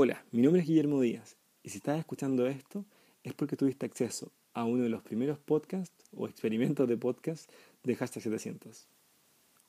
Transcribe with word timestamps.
Hola, 0.00 0.24
mi 0.30 0.42
nombre 0.42 0.62
es 0.62 0.68
Guillermo 0.68 1.00
Díaz 1.00 1.36
y 1.64 1.70
si 1.70 1.78
estás 1.78 1.98
escuchando 1.98 2.46
esto 2.46 2.84
es 3.24 3.34
porque 3.34 3.56
tuviste 3.56 3.84
acceso 3.84 4.30
a 4.54 4.62
uno 4.62 4.84
de 4.84 4.88
los 4.88 5.02
primeros 5.02 5.40
podcasts 5.40 6.04
o 6.16 6.28
experimentos 6.28 6.86
de 6.86 6.96
podcast 6.96 7.50
de 7.82 7.96
Hashtag 7.96 8.22
700. 8.22 8.86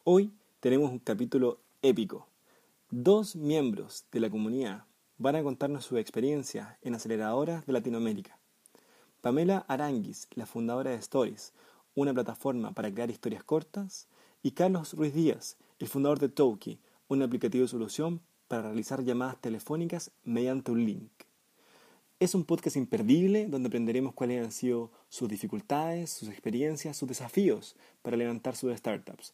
Hoy 0.04 0.32
tenemos 0.60 0.92
un 0.92 1.00
capítulo 1.00 1.62
épico. 1.82 2.28
Dos 2.92 3.36
miembros 3.36 4.06
de 4.12 4.20
la 4.20 4.30
comunidad 4.30 4.84
van 5.18 5.36
a 5.36 5.42
contarnos 5.42 5.86
su 5.86 5.98
experiencia 5.98 6.78
en 6.84 6.94
aceleradoras 6.94 7.66
de 7.66 7.74
Latinoamérica. 7.74 8.38
Pamela 9.22 9.66
Aranguis, 9.68 10.28
la 10.36 10.46
fundadora 10.46 10.92
de 10.92 10.98
Stories, 10.98 11.54
una 11.96 12.14
plataforma 12.14 12.72
para 12.74 12.94
crear 12.94 13.10
historias 13.10 13.44
cortas, 13.44 14.08
y 14.44 14.52
Carlos 14.52 14.94
Ruiz 14.94 15.16
Díaz, 15.16 15.58
el 15.80 15.88
fundador 15.88 16.20
de 16.20 16.30
Toki, 16.30 16.80
un 17.08 17.24
aplicativo 17.24 17.64
de 17.64 17.70
solución 17.70 18.22
para 18.50 18.64
realizar 18.64 19.06
llamadas 19.06 19.38
telefónicas 19.40 20.12
mediante 20.26 20.72
un 20.72 20.84
link. 20.84 21.10
Es 22.20 22.36
un 22.36 22.44
podcast 22.44 22.76
imperdible 22.76 23.46
donde 23.46 23.68
aprenderemos 23.68 24.14
cuáles 24.14 24.44
han 24.44 24.52
sido 24.52 24.92
sus 25.08 25.30
dificultades, 25.30 26.10
sus 26.10 26.28
experiencias, 26.28 26.98
sus 26.98 27.08
desafíos 27.08 27.78
para 28.02 28.18
levantar 28.18 28.58
sus 28.58 28.76
startups. 28.76 29.34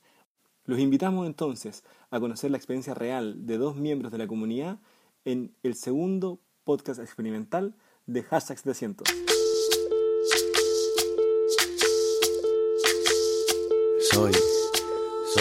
Los 0.66 0.80
invitamos 0.80 1.26
entonces 1.26 1.84
a 2.12 2.20
conocer 2.20 2.52
la 2.52 2.58
experiencia 2.58 2.94
real 2.94 3.48
de 3.48 3.58
dos 3.58 3.76
miembros 3.76 4.12
de 4.12 4.20
la 4.20 4.28
comunidad 4.28 4.78
en 5.24 5.56
el 5.64 5.74
segundo 5.74 6.40
podcast 6.64 7.00
experimental 7.00 7.74
de 8.06 8.22
Hashtag 8.22 8.60
700. 8.60 9.08
Soy 14.12 14.34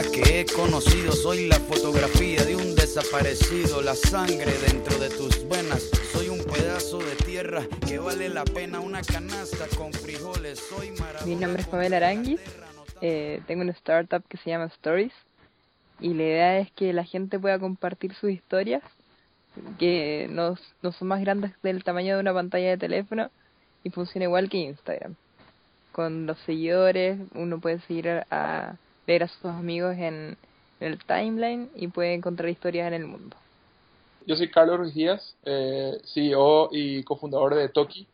que 0.00 0.40
he 0.40 0.46
conocido, 0.46 1.12
soy 1.12 1.48
la 1.48 1.56
fotografía 1.56 2.42
de 2.44 2.56
un 2.56 2.74
desaparecido, 2.74 3.82
la 3.82 3.94
sangre 3.94 4.50
dentro 4.66 4.98
de 4.98 5.10
tus 5.10 5.46
venas. 5.46 5.90
Soy 6.12 6.30
un 6.30 6.42
pedazo 6.44 6.96
de 6.98 7.14
tierra 7.16 7.62
que 7.86 7.98
vale 7.98 8.30
la 8.30 8.44
pena. 8.44 8.80
Una 8.80 9.02
canasta 9.02 9.66
con 9.76 9.92
frijoles. 9.92 10.60
Soy 10.60 10.94
Mi 11.26 11.36
nombre 11.36 11.60
es 11.60 11.68
Pamela 11.68 11.98
Aranguis, 11.98 12.40
eh, 13.02 13.42
tengo 13.46 13.60
una 13.60 13.72
startup 13.72 14.26
que 14.28 14.38
se 14.38 14.48
llama 14.48 14.64
Stories. 14.66 15.12
Y 16.00 16.14
la 16.14 16.22
idea 16.22 16.58
es 16.60 16.70
que 16.72 16.94
la 16.94 17.04
gente 17.04 17.38
pueda 17.38 17.58
compartir 17.58 18.14
sus 18.14 18.30
historias 18.30 18.82
que 19.78 20.26
no, 20.30 20.56
no 20.80 20.92
son 20.92 21.08
más 21.08 21.20
grandes 21.20 21.52
del 21.62 21.84
tamaño 21.84 22.14
de 22.14 22.20
una 22.22 22.32
pantalla 22.32 22.70
de 22.70 22.78
teléfono 22.78 23.30
y 23.84 23.90
funciona 23.90 24.24
igual 24.24 24.48
que 24.48 24.56
Instagram. 24.56 25.16
Con 25.92 26.24
los 26.26 26.38
seguidores, 26.46 27.18
uno 27.34 27.60
puede 27.60 27.80
seguir 27.82 28.08
a, 28.30 28.76
ver 29.06 29.24
a 29.24 29.28
sus 29.28 29.44
amigos 29.46 29.96
en, 29.96 30.36
el 30.82 30.98
timeline 31.04 31.70
y 31.76 31.88
puede 31.88 32.14
encontrar 32.14 32.48
historias 32.48 32.88
en 32.88 32.94
el 32.94 33.06
mundo. 33.06 33.36
Yo 34.26 34.36
soy 34.36 34.50
Carlos 34.50 34.78
Ruiz 34.78 34.94
Díaz, 34.94 35.36
eh, 35.44 36.00
CEO 36.12 36.70
y 36.72 37.04
cofundador 37.04 37.54
de 37.54 37.68
Toki. 37.68 38.06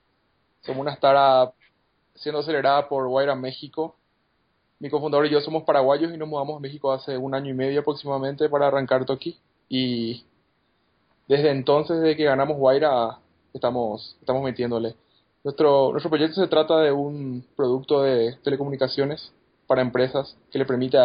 Somos 0.61 0.83
una 0.83 0.93
startup 0.93 1.55
siendo 2.15 2.41
acelerada 2.41 2.89
por 2.89 3.09
Guaira 3.09 3.35
México. 3.35 3.97
Mi 4.81 4.91
cofundador 4.91 5.27
y 5.27 5.31
yo 5.31 5.41
somos 5.41 5.65
paraguayos 5.65 6.13
y 6.13 6.17
nos 6.17 6.29
mudamos 6.29 6.57
a 6.57 6.61
México 6.61 6.93
hace 6.93 7.17
un 7.17 7.35
año 7.35 7.51
y 7.51 7.55
medio 7.55 7.81
aproximadamente 7.81 8.49
para 8.49 8.69
arrancar 8.69 9.05
Toki. 9.05 9.39
Y 9.69 10.25
desde 11.27 11.51
entonces, 11.51 12.01
desde 12.01 12.17
que 12.17 12.25
ganamos 12.25 12.57
Guaira, 12.57 13.19
estamos, 13.53 14.17
estamos 14.21 14.43
metiéndole. 14.43 14.95
Nuestro, 15.45 15.91
nuestro 15.93 16.11
proyecto 16.11 16.41
se 16.41 16.49
trata 16.49 16.81
de 16.81 16.93
un 16.93 17.45
producto 17.57 18.03
de 18.03 18.37
telecomunicaciones 18.43 19.33
para 19.69 19.83
empresas 19.83 20.37
que 20.51 20.59
le 20.59 20.65
permite 20.65 20.99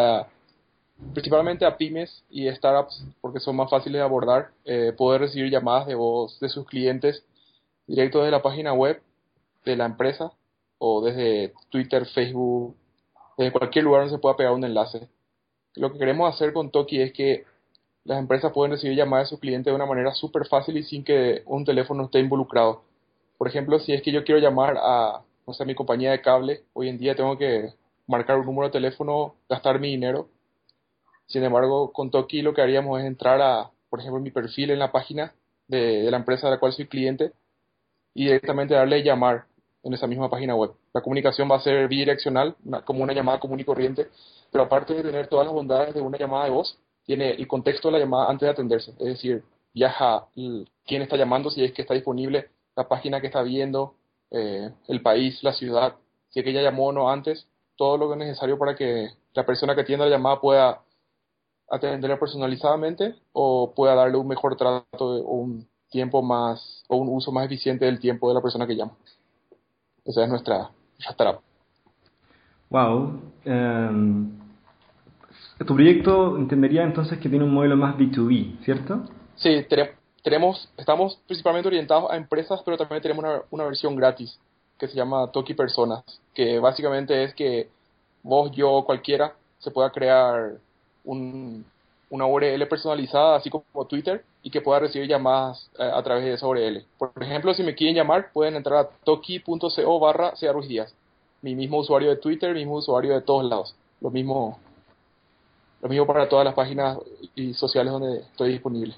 principalmente 1.12 1.64
a 1.66 1.76
pymes 1.76 2.24
y 2.30 2.50
startups, 2.50 3.04
porque 3.20 3.38
son 3.38 3.56
más 3.56 3.70
fáciles 3.70 3.98
de 4.00 4.04
abordar, 4.04 4.50
eh, 4.64 4.92
poder 4.96 5.20
recibir 5.20 5.50
llamadas 5.50 5.86
de 5.86 5.94
voz 5.94 6.40
de 6.40 6.48
sus 6.48 6.66
clientes 6.66 7.24
directo 7.86 8.18
desde 8.18 8.30
la 8.30 8.42
página 8.42 8.72
web 8.72 9.00
de 9.64 9.76
la 9.76 9.84
empresa 9.84 10.32
o 10.78 11.02
desde 11.02 11.52
Twitter, 11.68 12.06
Facebook, 12.06 12.74
desde 13.36 13.52
cualquier 13.52 13.84
lugar 13.84 14.02
donde 14.02 14.16
se 14.16 14.20
pueda 14.20 14.36
pegar 14.36 14.52
un 14.52 14.64
enlace. 14.64 15.08
Lo 15.74 15.92
que 15.92 15.98
queremos 15.98 16.34
hacer 16.34 16.52
con 16.52 16.70
Toki 16.70 17.00
es 17.00 17.12
que 17.12 17.44
las 18.04 18.18
empresas 18.18 18.52
pueden 18.52 18.72
recibir 18.72 18.96
llamadas 18.96 19.26
de 19.26 19.30
sus 19.30 19.40
clientes 19.40 19.70
de 19.70 19.74
una 19.74 19.86
manera 19.86 20.12
súper 20.14 20.46
fácil 20.46 20.76
y 20.76 20.84
sin 20.84 21.04
que 21.04 21.42
un 21.46 21.64
teléfono 21.64 22.04
esté 22.04 22.20
involucrado. 22.20 22.82
Por 23.36 23.48
ejemplo, 23.48 23.78
si 23.78 23.92
es 23.92 24.02
que 24.02 24.12
yo 24.12 24.24
quiero 24.24 24.40
llamar 24.40 24.76
a, 24.78 25.22
no 25.46 25.52
sé, 25.52 25.64
mi 25.64 25.74
compañía 25.74 26.12
de 26.12 26.22
cable, 26.22 26.62
hoy 26.72 26.88
en 26.88 26.98
día 26.98 27.14
tengo 27.14 27.36
que 27.36 27.72
marcar 28.06 28.38
un 28.38 28.46
número 28.46 28.68
de 28.68 28.72
teléfono, 28.72 29.34
gastar 29.48 29.80
mi 29.80 29.90
dinero. 29.90 30.28
Sin 31.26 31.42
embargo, 31.42 31.92
con 31.92 32.10
Toki 32.10 32.42
lo 32.42 32.54
que 32.54 32.62
haríamos 32.62 33.00
es 33.00 33.06
entrar 33.06 33.40
a, 33.40 33.70
por 33.88 34.00
ejemplo, 34.00 34.20
mi 34.20 34.30
perfil 34.30 34.70
en 34.70 34.78
la 34.78 34.92
página 34.92 35.34
de, 35.68 36.10
la 36.10 36.18
empresa 36.18 36.46
de 36.46 36.52
la 36.52 36.60
cual 36.60 36.72
soy 36.72 36.86
cliente 36.86 37.32
y 38.14 38.26
directamente 38.26 38.74
darle 38.74 39.02
llamar 39.02 39.46
en 39.82 39.94
esa 39.94 40.06
misma 40.06 40.30
página 40.30 40.54
web. 40.54 40.72
La 40.92 41.00
comunicación 41.00 41.50
va 41.50 41.56
a 41.56 41.60
ser 41.60 41.88
bidireccional, 41.88 42.56
como 42.84 43.02
una 43.02 43.12
llamada 43.12 43.40
común 43.40 43.60
y 43.60 43.64
corriente, 43.64 44.08
pero 44.50 44.64
aparte 44.64 44.94
de 44.94 45.02
tener 45.02 45.26
todas 45.26 45.46
las 45.46 45.54
bondades 45.54 45.94
de 45.94 46.00
una 46.00 46.18
llamada 46.18 46.44
de 46.44 46.50
voz, 46.50 46.78
tiene 47.04 47.32
el 47.32 47.46
contexto 47.48 47.88
de 47.88 47.92
la 47.92 47.98
llamada 47.98 48.30
antes 48.30 48.46
de 48.46 48.50
atenderse, 48.50 48.92
es 48.92 49.06
decir, 49.06 49.42
viaja 49.74 50.26
quién 50.86 51.02
está 51.02 51.16
llamando, 51.16 51.50
si 51.50 51.62
es 51.62 51.72
que 51.72 51.82
está 51.82 51.92
disponible, 51.92 52.48
la 52.76 52.88
página 52.88 53.20
que 53.20 53.26
está 53.26 53.42
viendo, 53.42 53.94
eh, 54.30 54.70
el 54.88 55.02
país, 55.02 55.42
la 55.42 55.52
ciudad, 55.52 55.96
si 56.30 56.40
es 56.40 56.44
que 56.44 56.50
ella 56.50 56.62
llamó 56.62 56.86
o 56.86 56.92
no 56.92 57.10
antes, 57.10 57.46
todo 57.76 57.96
lo 57.96 58.08
que 58.08 58.14
es 58.14 58.18
necesario 58.18 58.58
para 58.58 58.74
que 58.74 59.10
la 59.34 59.44
persona 59.44 59.74
que 59.74 59.82
atienda 59.82 60.06
la 60.06 60.12
llamada 60.12 60.40
pueda 60.40 60.80
atenderla 61.70 62.18
personalizadamente 62.18 63.14
o 63.32 63.72
pueda 63.74 63.94
darle 63.94 64.16
un 64.16 64.28
mejor 64.28 64.56
trato 64.56 65.04
o 65.04 65.34
un 65.34 65.66
tiempo 65.90 66.22
más 66.22 66.84
o 66.88 66.96
un 66.96 67.08
uso 67.08 67.32
más 67.32 67.46
eficiente 67.46 67.84
del 67.84 67.98
tiempo 67.98 68.28
de 68.28 68.34
la 68.34 68.42
persona 68.42 68.66
que 68.66 68.76
llama. 68.76 68.92
Esa 70.04 70.24
es 70.24 70.28
nuestra, 70.28 70.70
nuestra 70.98 71.40
Wow. 72.70 73.20
Em, 73.44 74.38
tu 75.64 75.74
proyecto 75.74 76.36
entendería 76.36 76.82
entonces 76.82 77.18
que 77.18 77.28
tiene 77.28 77.44
un 77.44 77.54
modelo 77.54 77.76
más 77.76 77.96
B2B, 77.96 78.64
¿cierto? 78.64 79.04
Sí, 79.36 79.64
tenemos 79.68 79.94
tenemos, 80.22 80.72
estamos 80.78 81.20
principalmente 81.26 81.68
orientados 81.68 82.10
a 82.10 82.16
empresas, 82.16 82.62
pero 82.64 82.78
también 82.78 83.02
tenemos 83.02 83.22
una, 83.22 83.42
una 83.50 83.64
versión 83.64 83.94
gratis 83.94 84.38
que 84.78 84.88
se 84.88 84.94
llama 84.94 85.30
Toki 85.30 85.54
Personas, 85.54 86.04
que 86.34 86.58
básicamente 86.58 87.24
es 87.24 87.34
que 87.34 87.68
vos, 88.22 88.50
yo, 88.52 88.84
cualquiera 88.84 89.34
se 89.58 89.70
pueda 89.70 89.90
crear 89.90 90.58
un, 91.04 91.64
una 92.10 92.26
URL 92.26 92.66
personalizada, 92.68 93.36
así 93.36 93.50
como 93.50 93.86
Twitter, 93.86 94.24
y 94.42 94.50
que 94.50 94.60
pueda 94.60 94.80
recibir 94.80 95.08
llamadas 95.08 95.70
eh, 95.78 95.90
a 95.92 96.02
través 96.02 96.24
de 96.24 96.34
esa 96.34 96.46
URL. 96.46 96.84
Por 96.98 97.12
ejemplo, 97.20 97.54
si 97.54 97.62
me 97.62 97.74
quieren 97.74 97.96
llamar, 97.96 98.30
pueden 98.32 98.56
entrar 98.56 98.78
a 98.78 98.88
toki.co 99.04 99.98
barra 99.98 100.34
Díaz. 100.68 100.94
Mi 101.42 101.54
mismo 101.54 101.78
usuario 101.78 102.10
de 102.10 102.16
Twitter, 102.16 102.52
mi 102.52 102.60
mismo 102.60 102.76
usuario 102.76 103.14
de 103.14 103.22
todos 103.22 103.44
lados. 103.44 103.74
Lo 104.00 104.10
mismo, 104.10 104.58
lo 105.82 105.88
mismo 105.88 106.06
para 106.06 106.28
todas 106.28 106.44
las 106.44 106.54
páginas 106.54 106.98
y 107.34 107.54
sociales 107.54 107.92
donde 107.92 108.18
estoy 108.18 108.52
disponible. 108.52 108.94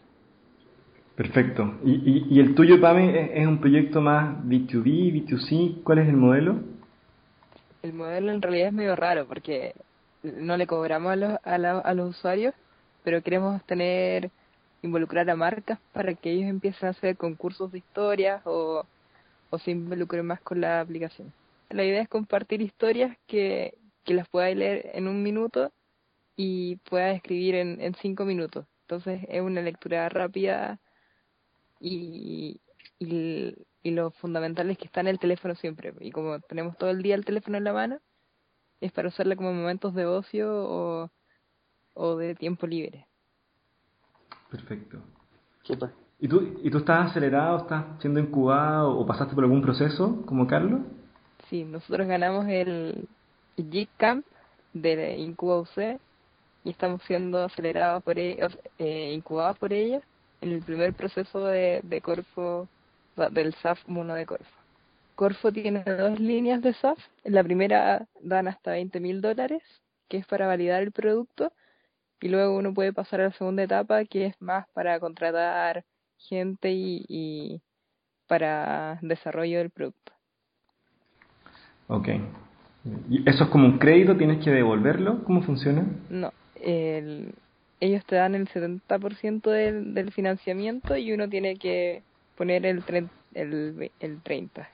Perfecto. 1.17 1.79
¿Y, 1.83 2.27
y, 2.29 2.41
el 2.41 2.55
tuyo, 2.55 2.79
Pame, 2.79 3.41
es, 3.41 3.47
un 3.47 3.59
proyecto 3.59 4.03
más 4.03 4.37
B2B, 4.45 5.13
B2C? 5.15 5.83
¿Cuál 5.83 6.01
es 6.01 6.09
el 6.09 6.17
modelo? 6.17 6.61
El 7.83 7.95
modelo 7.95 8.33
en 8.33 8.43
realidad 8.43 8.69
es 8.69 8.75
medio 8.75 8.95
raro 8.95 9.27
porque 9.27 9.75
no 10.23 10.59
le 10.59 10.67
cobramos 10.67 11.13
a 11.13 11.17
los, 11.17 11.39
a, 11.43 11.95
los 11.95 12.11
usuarios, 12.11 12.53
pero 13.03 13.23
queremos 13.23 13.65
tener, 13.65 14.31
involucrar 14.83 15.31
a 15.31 15.37
marcas 15.37 15.79
para 15.95 16.13
que 16.13 16.33
ellos 16.33 16.51
empiecen 16.51 16.89
a 16.89 16.91
hacer 16.91 17.17
concursos 17.17 17.73
de 17.73 17.79
historias 17.79 18.43
o, 18.45 18.85
o 19.49 19.59
se 19.59 19.71
involucren 19.71 20.27
más 20.27 20.43
con 20.43 20.61
la 20.61 20.81
aplicación. 20.81 21.33
La 21.71 21.83
idea 21.83 22.03
es 22.03 22.11
compartir 22.11 22.61
historias 22.61 23.17
que, 23.27 23.73
que 24.05 24.13
las 24.13 24.29
pueda 24.29 24.51
leer 24.51 24.91
en 24.93 25.09
un 25.09 25.23
minuto 25.23 25.73
y 26.37 26.77
pueda 26.91 27.13
escribir 27.13 27.55
en, 27.55 27.81
en 27.81 27.95
cinco 27.95 28.27
minutos. 28.27 28.67
Entonces 28.83 29.23
es 29.31 29.41
una 29.41 29.63
lectura 29.63 30.11
rápida 30.11 30.79
y, 31.81 32.61
y, 32.99 33.91
lo 33.91 34.11
fundamental 34.11 34.69
es 34.71 34.79
que 34.79 34.87
está 34.87 35.01
en 35.01 35.09
el 35.09 35.19
teléfono 35.19 35.55
siempre. 35.55 35.95
Y 36.01 36.11
como 36.11 36.41
tenemos 36.41 36.77
todo 36.77 36.91
el 36.91 37.03
día 37.03 37.15
el 37.15 37.25
teléfono 37.25 37.57
en 37.57 37.65
la 37.65 37.73
mano, 37.73 37.99
es 38.81 38.93
para 38.93 39.09
usarla 39.09 39.37
como 39.37 39.53
momentos 39.53 39.95
de 39.95 40.07
ocio 40.07 40.49
o, 40.53 41.11
o 41.95 42.17
de 42.17 42.35
tiempo 42.35 42.67
libre. 42.67 43.07
Perfecto. 44.51 44.99
Super. 45.63 45.91
¿Y 46.19 46.29
tú, 46.29 46.61
¿Y 46.63 46.71
tú 46.71 46.79
estás 46.79 47.11
acelerado, 47.11 47.59
estás 47.59 47.85
siendo 48.01 48.21
incubado 48.21 48.99
o 48.99 49.07
pasaste 49.07 49.35
por 49.35 49.45
algún 49.45 49.63
proceso 49.63 50.25
como 50.27 50.47
Carlos? 50.47 50.81
Sí, 51.49 51.65
nosotros 51.65 52.07
ganamos 52.09 52.47
el 52.49 53.07
Geek 53.57 53.91
Camp 53.97 54.27
de 54.73 55.17
Incuba 55.19 55.61
UC 55.61 56.01
y 56.65 56.71
estamos 56.71 57.03
siendo 57.03 57.45
acelerados 57.45 58.03
por 58.03 58.19
ellos, 58.19 58.59
eh, 58.79 59.13
incubados 59.15 59.59
por 59.59 59.73
ellos 59.73 60.03
en 60.47 60.53
el 60.53 60.63
primer 60.63 60.93
proceso 60.95 61.45
de, 61.45 61.81
de 61.83 62.01
Corfo, 62.01 62.69
del 63.31 63.55
SAF 63.55 63.87
Mono 63.89 64.15
de 64.15 64.27
Corfo. 64.27 64.57
Corfo 65.15 65.51
tiene 65.51 65.83
dos 65.83 66.21
líneas 66.21 66.63
de 66.63 66.75
SAF. 66.75 66.99
En 67.25 67.35
la 67.35 67.43
primera 67.43 68.07
dan 68.21 68.49
hasta 68.49 68.73
20 68.73 69.01
mil 69.01 69.21
dólares, 69.21 69.63
que 70.09 70.19
es 70.19 70.27
para 70.27 70.47
validar 70.47 70.83
el 70.83 70.93
producto, 70.93 71.53
y 72.21 72.29
luego 72.29 72.57
uno 72.57 72.73
puede 72.73 72.93
pasar 72.93 73.21
a 73.21 73.25
la 73.25 73.33
segunda 73.33 73.63
etapa, 73.63 74.05
que 74.05 74.27
es 74.27 74.41
más 74.41 74.67
para 74.73 75.01
contratar 75.01 75.85
gente 76.19 76.71
y, 76.73 77.61
para 78.27 78.99
desarrollo 79.03 79.59
del 79.59 79.71
producto. 79.71 80.13
Ok. 81.89 82.09
¿Y 83.09 83.29
eso 83.29 83.45
es 83.45 83.51
como 83.51 83.67
un 83.67 83.79
crédito? 83.79 84.17
¿Tienes 84.17 84.45
que 84.45 84.51
devolverlo? 84.51 85.25
¿Cómo 85.25 85.43
funciona? 85.43 85.87
No. 86.09 86.33
Ellos 87.81 88.05
te 88.07 88.17
dan 88.17 88.35
el 88.35 88.49
70% 88.49 89.51
del, 89.51 89.95
del 89.95 90.13
financiamiento 90.13 90.97
y 90.97 91.13
uno 91.13 91.29
tiene 91.29 91.57
que 91.57 92.03
poner 92.37 92.67
el, 92.67 92.83
el, 93.35 93.91
el 94.01 94.23
30%. 94.23 94.67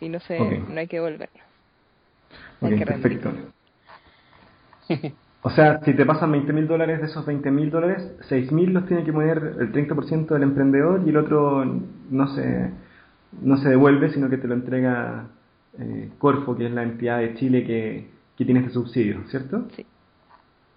Y 0.00 0.08
no, 0.08 0.20
sé, 0.20 0.38
no 0.38 0.78
hay 0.78 0.86
que 0.86 0.96
devolverlo. 0.96 1.40
perfecto. 2.60 3.32
O 5.46 5.50
sea, 5.50 5.78
si 5.84 5.92
te 5.92 6.06
pasan 6.06 6.32
20 6.32 6.54
mil 6.54 6.66
dólares 6.66 7.00
de 7.02 7.06
esos 7.06 7.26
20 7.26 7.50
mil 7.50 7.70
dólares, 7.70 8.16
6 8.30 8.50
mil 8.50 8.72
los 8.72 8.86
tiene 8.86 9.04
que 9.04 9.12
poner 9.12 9.56
el 9.60 9.72
30% 9.72 10.28
del 10.28 10.42
emprendedor 10.42 11.02
y 11.04 11.10
el 11.10 11.18
otro 11.18 11.66
no 12.10 12.28
se, 12.28 12.70
no 13.42 13.58
se 13.58 13.68
devuelve, 13.68 14.08
sino 14.08 14.30
que 14.30 14.38
te 14.38 14.48
lo 14.48 14.54
entrega 14.54 15.26
eh, 15.78 16.08
Corfo, 16.16 16.56
que 16.56 16.64
es 16.64 16.72
la 16.72 16.82
entidad 16.82 17.18
de 17.18 17.34
Chile 17.34 17.62
que, 17.66 18.08
que 18.38 18.44
tiene 18.46 18.60
este 18.60 18.72
subsidio, 18.72 19.22
¿cierto? 19.28 19.68
Sí. 19.76 19.84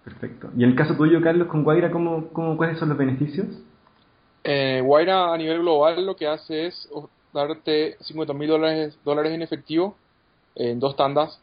Perfecto. 0.08 0.50
Y 0.56 0.64
en 0.64 0.70
el 0.70 0.76
caso 0.76 0.94
tuyo, 0.94 1.20
Carlos, 1.20 1.48
con 1.48 1.64
Guaira, 1.64 1.90
¿cómo, 1.90 2.28
cómo, 2.32 2.56
¿cuáles 2.56 2.78
son 2.78 2.88
los 2.88 2.98
beneficios? 2.98 3.46
Eh, 4.44 4.80
Guaira 4.84 5.32
a 5.32 5.36
nivel 5.36 5.60
global 5.60 6.04
lo 6.06 6.16
que 6.16 6.26
hace 6.26 6.66
es 6.66 6.88
darte 7.32 7.96
50 8.00 8.32
mil 8.34 8.48
dólares, 8.48 8.98
dólares 9.04 9.32
en 9.32 9.42
efectivo 9.42 9.96
en 10.54 10.80
dos 10.80 10.96
tandas, 10.96 11.40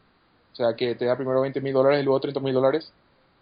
o 0.52 0.56
sea 0.56 0.74
que 0.74 0.94
te 0.94 1.04
da 1.04 1.16
primero 1.16 1.40
20 1.40 1.60
mil 1.60 1.72
dólares 1.72 2.00
y 2.00 2.04
luego 2.04 2.20
30 2.20 2.40
mil 2.40 2.54
dólares 2.54 2.92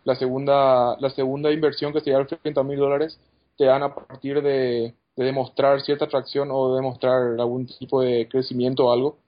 la 0.05 0.17
segunda, 0.17 0.97
la 1.01 1.11
segunda 1.11 1.51
inversión, 1.51 1.93
que 1.93 2.01
sería 2.01 2.19
los 2.19 2.29
30 2.29 2.63
mil 2.63 2.79
dólares, 2.79 3.19
te 3.57 3.65
dan 3.65 3.83
a 3.83 3.95
partir 3.95 4.43
de, 4.43 4.95
demostrar 5.17 5.81
cierta 5.81 6.07
atracción 6.07 6.49
o 6.51 6.75
demostrar 6.75 7.39
algún 7.39 7.67
tipo 7.67 8.01
de 8.03 8.29
crecimiento 8.29 8.87
o 8.87 8.93
algo. 8.93 9.19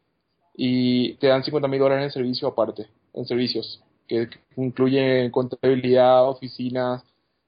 Y 0.55 1.15
te 1.15 1.29
dan 1.29 1.45
50 1.45 1.69
mil 1.69 1.81
dólares 1.81 2.05
en 2.05 2.11
servicio 2.11 2.49
aparte, 2.49 2.89
en 3.15 3.25
servicios, 3.27 3.83
que, 4.07 4.29
incluyen 4.57 5.31
contabilidad, 5.31 6.29
oficinas, 6.29 7.05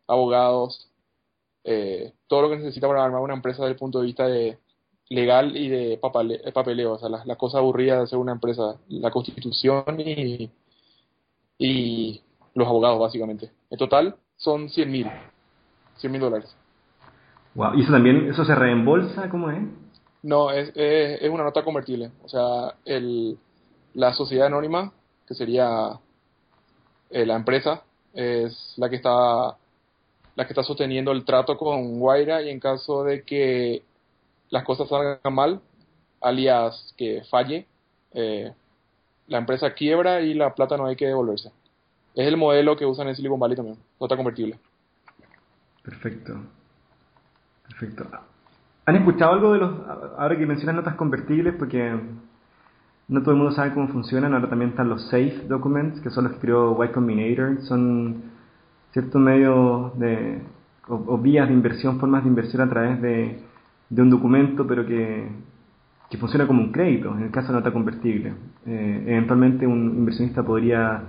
abogados, 0.07 0.91
eh, 1.65 2.13
todo 2.27 2.43
lo 2.43 2.51
que 2.51 2.57
necesita 2.57 2.89
para 2.89 3.05
armar 3.05 3.21
una 3.21 3.35
empresa 3.35 3.63
desde 3.63 3.73
el 3.73 3.79
punto 3.79 4.01
de 4.01 4.07
vista 4.07 4.27
de 4.27 4.59
legal 5.11 5.57
y 5.57 5.69
de 5.69 5.99
papeleo, 5.99 6.93
o 6.93 6.99
sea, 6.99 7.09
la, 7.09 7.25
la 7.25 7.37
cosa 7.37 7.59
aburrida 7.59 7.97
de 7.97 8.03
hacer 8.03 8.19
una 8.19 8.33
empresa, 8.33 8.77
la 8.89 9.11
constitución 9.11 9.99
y, 9.99 10.51
y 11.59 12.23
los 12.55 12.69
abogados, 12.69 12.99
básicamente. 13.01 13.51
En 13.71 13.79
total 13.79 14.17
son 14.37 14.69
100 14.69 14.91
mil, 14.91 15.11
100 15.97 16.13
mil 16.13 16.21
dólares. 16.21 16.55
Wow. 17.55 17.75
¿Y 17.75 17.83
eso 17.83 17.93
también, 17.93 18.31
eso 18.31 18.45
se 18.45 18.55
reembolsa? 18.55 19.29
¿Cómo 19.31 19.51
es? 19.51 19.59
No, 20.23 20.51
es, 20.51 20.73
es, 20.75 21.31
una 21.31 21.45
nota 21.45 21.65
convertible. 21.65 22.11
O 22.23 22.29
sea, 22.29 22.75
el, 22.85 23.39
la 23.95 24.13
sociedad 24.13 24.47
anónima, 24.47 24.93
que 25.27 25.35
sería 25.35 25.99
eh, 27.11 27.27
la 27.27 27.37
empresa, 27.37 27.83
es 28.15 28.75
la 28.77 28.89
que 28.89 28.97
está 28.97 29.57
la 30.39 30.47
que 30.47 30.53
está 30.53 30.63
sosteniendo 30.63 31.11
el 31.11 31.25
trato 31.25 31.57
con 31.57 31.99
Guaira 31.99 32.43
y 32.43 32.51
en 32.51 32.61
caso 32.61 33.03
de 33.03 33.23
que 33.23 33.83
las 34.51 34.63
cosas 34.63 34.89
salgan 34.89 35.35
mal, 35.35 35.61
alias 36.21 36.95
que 36.97 37.23
falle, 37.29 37.67
eh, 38.13 38.53
la 39.27 39.39
empresa 39.39 39.75
quiebra 39.75 40.21
y 40.21 40.35
la 40.35 40.55
plata 40.55 40.77
no 40.77 40.87
hay 40.87 40.95
que 40.95 41.07
devolverse. 41.09 41.51
Es 42.15 42.27
el 42.27 42.37
modelo 42.37 42.77
que 42.77 42.87
usan 42.87 43.09
en 43.09 43.17
Silicon 43.17 43.41
Valley 43.41 43.57
también, 43.57 43.79
nota 44.01 44.17
convertible. 44.17 44.59
Perfecto. 45.83 46.35
Perfecto. 47.67 48.09
¿Han 48.87 48.97
escuchado 48.97 49.33
algo 49.33 49.53
de 49.53 49.59
los, 49.59 49.73
ahora 50.17 50.39
que 50.39 50.47
mencionas 50.47 50.77
notas 50.77 50.95
convertibles, 50.95 51.55
porque 51.59 51.99
no 53.09 53.23
todo 53.23 53.33
el 53.33 53.39
mundo 53.39 53.53
sabe 53.53 53.73
cómo 53.73 53.89
funcionan, 53.89 54.35
ahora 54.35 54.49
también 54.49 54.71
están 54.71 54.89
los 54.89 55.03
SAFE 55.07 55.47
documents, 55.49 56.01
que 56.01 56.11
son 56.11 56.25
los 56.25 56.35
que 56.35 56.41
creó 56.41 56.85
Y 56.85 56.89
Combinator, 56.89 57.63
son 57.63 58.23
ciertos 58.93 59.21
medios 59.21 59.99
de, 59.99 60.43
o, 60.89 61.19
vías 61.19 61.49
de 61.49 61.55
inversión, 61.55 61.99
formas 61.99 62.23
de 62.25 62.29
inversión 62.29 62.63
a 62.63 62.69
través 62.69 63.01
de, 63.01 63.43
de 63.89 64.03
un 64.03 64.11
documento, 64.11 64.67
pero 64.67 64.87
que, 64.87 65.29
que, 66.11 66.19
funciona 66.19 66.47
como 66.47 66.63
un 66.63 66.73
crédito, 66.73 67.15
en 67.17 67.25
el 67.25 67.31
caso 67.31 67.49
de 67.49 67.55
nota 67.55 67.73
convertible. 67.73 68.35
Eh, 68.67 69.05
eventualmente 69.07 69.67
un 69.67 69.97
inversionista 69.97 70.43
podría 70.43 71.03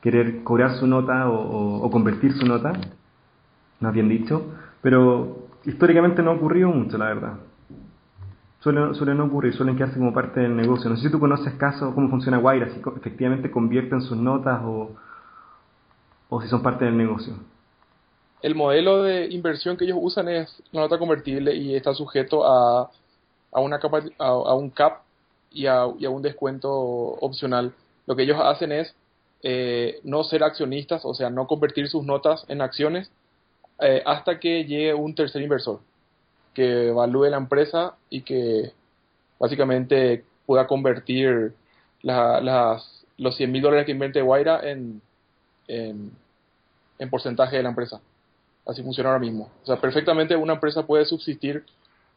querer 0.00 0.42
cobrar 0.42 0.72
su 0.76 0.86
nota 0.86 1.28
o, 1.30 1.90
convertir 1.90 2.32
su 2.32 2.46
nota, 2.46 2.72
más 3.80 3.92
bien 3.92 4.08
dicho, 4.08 4.54
pero 4.82 5.48
históricamente 5.64 6.22
no 6.22 6.30
ha 6.30 6.34
ocurrido 6.34 6.70
mucho, 6.70 6.98
la 6.98 7.06
verdad. 7.06 7.34
Suele, 8.64 8.94
suele 8.94 9.14
no 9.14 9.26
ocurrir, 9.26 9.54
suelen 9.54 9.76
quedarse 9.76 9.98
como 9.98 10.14
parte 10.14 10.40
del 10.40 10.56
negocio. 10.56 10.88
No 10.88 10.96
sé 10.96 11.02
si 11.02 11.10
tú 11.10 11.20
conoces 11.20 11.52
casos, 11.56 11.92
cómo 11.94 12.08
funciona 12.08 12.38
Guaira, 12.38 12.70
si 12.70 12.80
efectivamente 12.96 13.50
convierten 13.50 14.00
sus 14.00 14.16
notas 14.16 14.58
o, 14.64 14.96
o 16.30 16.40
si 16.40 16.48
son 16.48 16.62
parte 16.62 16.86
del 16.86 16.96
negocio. 16.96 17.34
El 18.40 18.54
modelo 18.54 19.02
de 19.02 19.26
inversión 19.26 19.76
que 19.76 19.84
ellos 19.84 19.98
usan 20.00 20.30
es 20.30 20.62
la 20.72 20.80
nota 20.80 20.98
convertible 20.98 21.54
y 21.54 21.74
está 21.76 21.92
sujeto 21.92 22.46
a, 22.46 22.90
a, 23.52 23.60
una 23.60 23.78
a, 24.16 24.54
un 24.54 24.70
cap 24.70 25.02
y 25.50 25.66
a, 25.66 25.84
y 25.98 26.06
a 26.06 26.08
un 26.08 26.22
descuento 26.22 26.72
opcional. 26.72 27.74
Lo 28.06 28.16
que 28.16 28.22
ellos 28.22 28.40
hacen 28.40 28.72
es 28.72 28.94
eh, 29.42 30.00
no 30.04 30.24
ser 30.24 30.42
accionistas, 30.42 31.04
o 31.04 31.12
sea, 31.12 31.28
no 31.28 31.46
convertir 31.46 31.86
sus 31.88 32.02
notas 32.02 32.46
en 32.48 32.62
acciones 32.62 33.10
eh, 33.80 34.02
hasta 34.06 34.40
que 34.40 34.64
llegue 34.64 34.94
un 34.94 35.14
tercer 35.14 35.42
inversor 35.42 35.80
que 36.54 36.88
evalúe 36.88 37.26
la 37.26 37.36
empresa 37.36 37.94
y 38.08 38.22
que 38.22 38.72
básicamente 39.38 40.24
pueda 40.46 40.66
convertir 40.66 41.52
las, 42.02 43.04
los 43.18 43.36
100 43.36 43.52
mil 43.52 43.62
dólares 43.62 43.86
que 43.86 43.92
invierte 43.92 44.22
Guaira 44.22 44.60
en, 44.62 45.00
en, 45.68 46.12
en 46.98 47.10
porcentaje 47.10 47.56
de 47.56 47.62
la 47.62 47.70
empresa. 47.70 48.00
Así 48.66 48.82
funciona 48.82 49.10
ahora 49.10 49.20
mismo. 49.20 49.50
O 49.62 49.66
sea, 49.66 49.76
perfectamente 49.76 50.36
una 50.36 50.54
empresa 50.54 50.86
puede 50.86 51.04
subsistir 51.04 51.64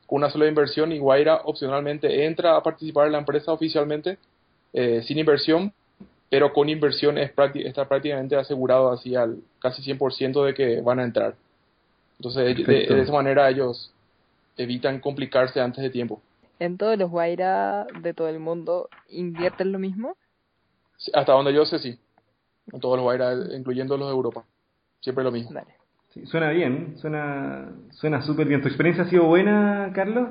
con 0.05 0.17
una 0.17 0.29
sola 0.29 0.47
inversión 0.47 0.91
y 0.91 0.99
Guaira 0.99 1.41
opcionalmente 1.43 2.25
entra 2.25 2.55
a 2.55 2.63
participar 2.63 3.07
en 3.07 3.13
la 3.13 3.19
empresa 3.19 3.51
oficialmente 3.51 4.17
eh, 4.71 5.01
sin 5.05 5.17
inversión 5.17 5.73
pero 6.29 6.51
con 6.53 6.69
inversión 6.69 7.17
es 7.17 7.31
está 7.55 7.87
prácticamente 7.87 8.35
asegurado 8.35 8.91
así 8.91 9.15
al 9.15 9.37
casi 9.59 9.81
100% 9.81 10.45
de 10.45 10.53
que 10.53 10.81
van 10.81 10.99
a 10.99 11.03
entrar. 11.03 11.35
Entonces, 12.19 12.65
de, 12.65 13.01
esa 13.01 13.11
manera 13.11 13.49
ellos 13.49 13.91
evitan 14.57 14.99
complicarse 14.99 15.61
antes 15.61 15.83
de 15.83 15.89
tiempo. 15.89 16.21
¿En 16.59 16.77
todos 16.77 16.97
los 16.97 17.09
Guaira 17.09 17.85
de 18.01 18.13
todo 18.13 18.27
el 18.29 18.39
mundo 18.39 18.89
invierten 19.09 19.71
lo 19.71 19.79
mismo? 19.79 20.15
hasta 21.13 21.31
donde 21.31 21.53
yo 21.53 21.65
sé, 21.65 21.79
sí. 21.79 21.99
En 22.71 22.79
todos 22.79 22.97
los 22.97 23.03
Guaira, 23.03 23.33
incluyendo 23.55 23.97
los 23.97 24.07
de 24.07 24.15
Europa. 24.15 24.43
Siempre 24.99 25.23
lo 25.23 25.31
mismo. 25.31 25.59
suena 26.25 26.49
bien, 26.49 26.97
suena 26.97 27.71
suena 27.91 28.21
súper 28.23 28.47
bien. 28.47 28.61
¿Tu 28.61 28.67
experiencia 28.67 29.03
ha 29.03 29.09
sido 29.09 29.25
buena, 29.25 29.91
Carlos? 29.93 30.29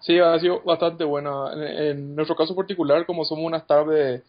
Sí, 0.00 0.18
ha 0.18 0.38
sido 0.38 0.60
bastante 0.62 1.04
buena. 1.04 1.46
En, 1.54 2.14
nuestro 2.14 2.36
caso 2.36 2.54
particular, 2.54 3.06
como 3.06 3.24
somos 3.24 3.44
una 3.44 3.56
startup 3.58 3.90
de 3.90 4.22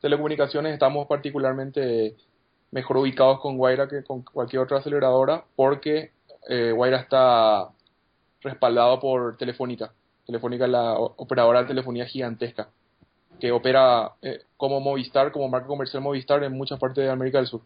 telecomunicaciones 0.00 0.74
estamos 0.74 1.06
particularmente 1.06 2.16
mejor 2.70 2.98
ubicados 2.98 3.40
con 3.40 3.56
Guaira 3.56 3.88
que 3.88 4.02
con 4.02 4.22
cualquier 4.22 4.62
otra 4.62 4.78
aceleradora 4.78 5.44
porque 5.54 6.10
eh, 6.48 6.72
Guaira 6.72 6.98
está 6.98 7.70
respaldado 8.42 9.00
por 9.00 9.36
Telefónica. 9.36 9.92
Telefónica 10.26 10.64
es 10.64 10.70
la 10.70 10.94
operadora 10.94 11.62
de 11.62 11.68
telefonía 11.68 12.06
gigantesca 12.06 12.68
que 13.40 13.50
opera 13.50 14.12
eh, 14.22 14.42
como 14.56 14.78
Movistar, 14.78 15.32
como 15.32 15.48
marca 15.48 15.66
comercial 15.66 16.00
Movistar 16.00 16.44
en 16.44 16.52
muchas 16.52 16.78
partes 16.78 17.04
de 17.04 17.10
América 17.10 17.38
del 17.38 17.48
Sur. 17.48 17.62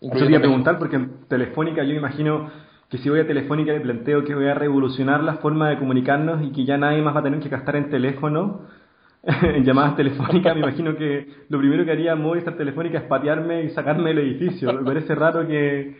Eso 0.00 0.12
quería 0.12 0.38
preguntar 0.38 0.78
porque 0.78 0.96
en 0.96 1.26
Telefónica 1.28 1.82
yo 1.82 1.94
imagino 1.94 2.50
que 2.88 2.98
si 2.98 3.08
voy 3.08 3.18
a 3.18 3.26
Telefónica 3.26 3.72
le 3.72 3.80
planteo 3.80 4.22
que 4.22 4.34
voy 4.34 4.46
a 4.46 4.54
revolucionar 4.54 5.24
la 5.24 5.34
forma 5.38 5.70
de 5.70 5.78
comunicarnos 5.78 6.44
y 6.44 6.52
que 6.52 6.64
ya 6.64 6.76
nadie 6.76 7.02
más 7.02 7.16
va 7.16 7.20
a 7.20 7.22
tener 7.24 7.40
que 7.40 7.48
gastar 7.48 7.76
en 7.76 7.90
teléfono 7.90 8.60
en 9.24 9.64
llamadas 9.64 9.96
telefónicas, 9.96 10.54
me 10.54 10.60
imagino 10.60 10.96
que 10.96 11.26
lo 11.48 11.58
primero 11.58 11.84
que 11.84 11.90
haría 11.90 12.14
Movistar 12.14 12.56
Telefónica 12.56 12.98
es 12.98 13.04
patearme 13.04 13.64
y 13.64 13.70
sacarme 13.70 14.10
del 14.10 14.18
edificio. 14.18 14.72
Me 14.72 14.84
parece 14.84 15.14
raro 15.14 15.46
que, 15.48 15.96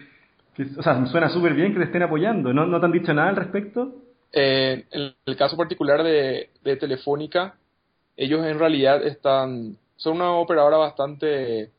o 0.78 0.82
sea, 0.82 1.06
suena 1.06 1.28
súper 1.28 1.54
bien 1.54 1.73
que 1.73 1.78
te 1.78 1.87
estén 1.87 2.02
apoyando. 2.02 2.52
¿No, 2.52 2.66
¿No 2.66 2.80
te 2.80 2.87
han 2.87 2.92
dicho 2.92 3.12
nada 3.12 3.30
al 3.30 3.37
respecto? 3.37 3.94
Eh, 4.32 4.84
en 4.90 5.14
el 5.26 5.37
caso 5.37 5.56
particular 5.56 6.02
de, 6.02 6.50
de 6.62 6.76
Telefónica, 6.76 7.56
ellos 8.16 8.44
en 8.44 8.58
realidad 8.58 9.04
están, 9.04 9.76
son 9.96 10.16
una 10.16 10.32
operadora 10.32 10.76
bastante 10.76 11.70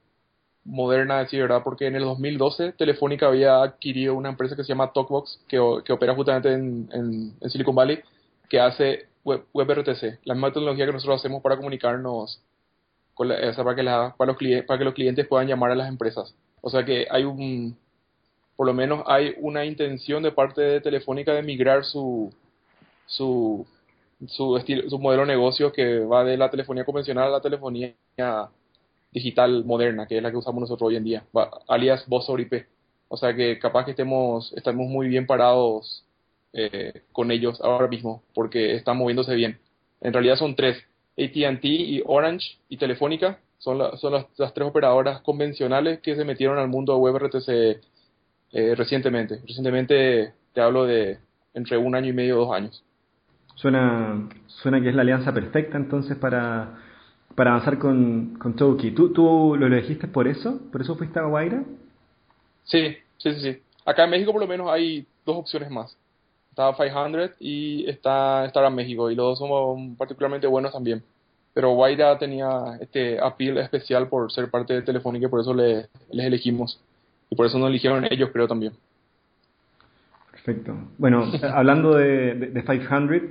moderna, 0.65 1.19
decir 1.19 1.41
verdad, 1.41 1.61
porque 1.63 1.87
en 1.87 1.95
el 1.95 2.03
2012 2.03 2.73
Telefónica 2.73 3.27
había 3.27 3.61
adquirido 3.61 4.15
una 4.15 4.29
empresa 4.29 4.55
que 4.55 4.63
se 4.63 4.69
llama 4.69 4.91
Talkbox, 4.91 5.41
que, 5.47 5.57
que 5.85 5.93
opera 5.93 6.15
justamente 6.15 6.51
en, 6.51 6.89
en, 6.91 7.49
Silicon 7.49 7.75
Valley, 7.75 7.99
que 8.49 8.59
hace 8.59 9.07
web, 9.23 9.45
WebRTC, 9.53 10.19
la 10.23 10.33
misma 10.33 10.51
tecnología 10.51 10.87
que 10.87 10.93
nosotros 10.93 11.19
hacemos 11.19 11.41
para 11.41 11.57
comunicarnos 11.57 12.41
con 13.13 13.29
la, 13.29 13.35
que 13.75 13.83
la, 13.83 14.15
para, 14.17 14.31
los 14.31 14.37
clientes, 14.37 14.65
para 14.65 14.79
que 14.79 14.85
los 14.85 14.93
clientes 14.93 15.27
puedan 15.27 15.47
llamar 15.47 15.71
a 15.71 15.75
las 15.75 15.87
empresas. 15.87 16.35
O 16.61 16.69
sea 16.69 16.83
que 16.83 17.07
hay 17.09 17.23
un, 17.23 17.77
por 18.55 18.67
lo 18.67 18.73
menos 18.73 19.03
hay 19.05 19.35
una 19.39 19.65
intención 19.65 20.23
de 20.23 20.31
parte 20.31 20.61
de 20.61 20.81
Telefónica 20.81 21.33
de 21.33 21.43
migrar 21.43 21.83
su, 21.83 22.33
su, 23.05 23.65
su, 24.27 24.57
estilo, 24.57 24.89
su 24.89 24.99
modelo 24.99 25.23
de 25.23 25.33
negocio 25.33 25.71
que 25.71 25.99
va 25.99 26.23
de 26.23 26.37
la 26.37 26.49
telefonía 26.49 26.85
convencional 26.85 27.27
a 27.27 27.31
la 27.31 27.41
telefonía 27.41 27.93
digital 29.11 29.65
moderna, 29.65 30.07
que 30.07 30.17
es 30.17 30.23
la 30.23 30.31
que 30.31 30.37
usamos 30.37 30.61
nosotros 30.61 30.89
hoy 30.89 30.95
en 30.95 31.03
día, 31.03 31.23
alias 31.67 32.07
voz 32.07 32.25
sobre 32.25 32.43
IP. 32.43 32.65
O 33.07 33.17
sea 33.17 33.35
que 33.35 33.59
capaz 33.59 33.85
que 33.85 33.91
estemos, 33.91 34.51
estamos 34.53 34.87
muy 34.87 35.07
bien 35.07 35.27
parados 35.27 36.03
eh, 36.53 37.03
con 37.11 37.31
ellos 37.31 37.59
ahora 37.61 37.87
mismo, 37.87 38.23
porque 38.33 38.75
están 38.75 38.97
moviéndose 38.97 39.35
bien. 39.35 39.59
En 40.01 40.13
realidad 40.13 40.37
son 40.37 40.55
tres, 40.55 40.77
ATT 41.17 41.63
y 41.65 42.03
Orange 42.05 42.57
y 42.69 42.77
Telefónica, 42.77 43.39
son, 43.57 43.97
son 43.97 44.13
las, 44.13 44.25
las, 44.37 44.53
tres 44.53 44.67
operadoras 44.67 45.21
convencionales 45.21 45.99
que 45.99 46.15
se 46.15 46.25
metieron 46.25 46.57
al 46.57 46.67
mundo 46.67 46.97
web 46.97 47.17
RTC 47.17 47.81
eh, 48.51 48.75
recientemente. 48.75 49.39
Recientemente 49.47 50.33
te 50.53 50.61
hablo 50.61 50.85
de 50.85 51.19
entre 51.53 51.77
un 51.77 51.95
año 51.95 52.09
y 52.09 52.13
medio, 52.13 52.37
dos 52.37 52.53
años. 52.53 52.83
Suena, 53.55 54.27
suena 54.47 54.81
que 54.81 54.89
es 54.89 54.95
la 54.95 55.01
alianza 55.01 55.33
perfecta 55.33 55.77
entonces 55.77 56.17
para, 56.17 56.77
para 57.35 57.51
avanzar 57.51 57.79
con, 57.79 58.35
con 58.37 58.55
Toki. 58.55 58.91
¿Tú, 58.91 59.13
¿Tú 59.13 59.55
lo 59.57 59.67
elegiste 59.67 60.07
por 60.07 60.27
eso? 60.27 60.59
¿Por 60.71 60.81
eso 60.81 60.95
fuiste 60.95 61.19
a 61.19 61.23
Guaira? 61.23 61.63
Sí, 62.65 62.97
sí, 63.17 63.33
sí, 63.33 63.39
sí. 63.41 63.61
Acá 63.85 64.03
en 64.03 64.09
México 64.09 64.31
por 64.31 64.41
lo 64.41 64.47
menos 64.47 64.69
hay 64.69 65.05
dos 65.25 65.37
opciones 65.37 65.69
más. 65.69 65.97
Está 66.49 66.73
500 66.73 67.31
y 67.39 67.89
está 67.89 68.45
Star 68.45 68.71
México 68.71 69.11
y 69.11 69.15
los 69.15 69.37
dos 69.37 69.39
son 69.39 69.95
particularmente 69.95 70.47
buenos 70.47 70.73
también. 70.73 71.03
Pero 71.53 71.73
Guaira 71.73 72.17
tenía 72.17 72.77
este 72.81 73.19
appeal 73.19 73.57
especial 73.59 74.09
por 74.09 74.31
ser 74.31 74.49
parte 74.49 74.73
de 74.73 74.81
Telefónica 74.81 75.27
y 75.27 75.29
por 75.29 75.41
eso 75.41 75.53
les 75.53 75.87
elegimos. 76.11 76.79
Y 77.29 77.35
por 77.35 77.45
eso 77.45 77.57
nos 77.59 77.69
eligieron 77.69 78.05
ellos, 78.09 78.29
creo 78.31 78.47
también. 78.47 78.73
Perfecto. 80.31 80.75
Bueno, 80.97 81.25
hablando 81.53 81.95
de, 81.95 82.35
de, 82.35 82.63
500, 82.63 83.21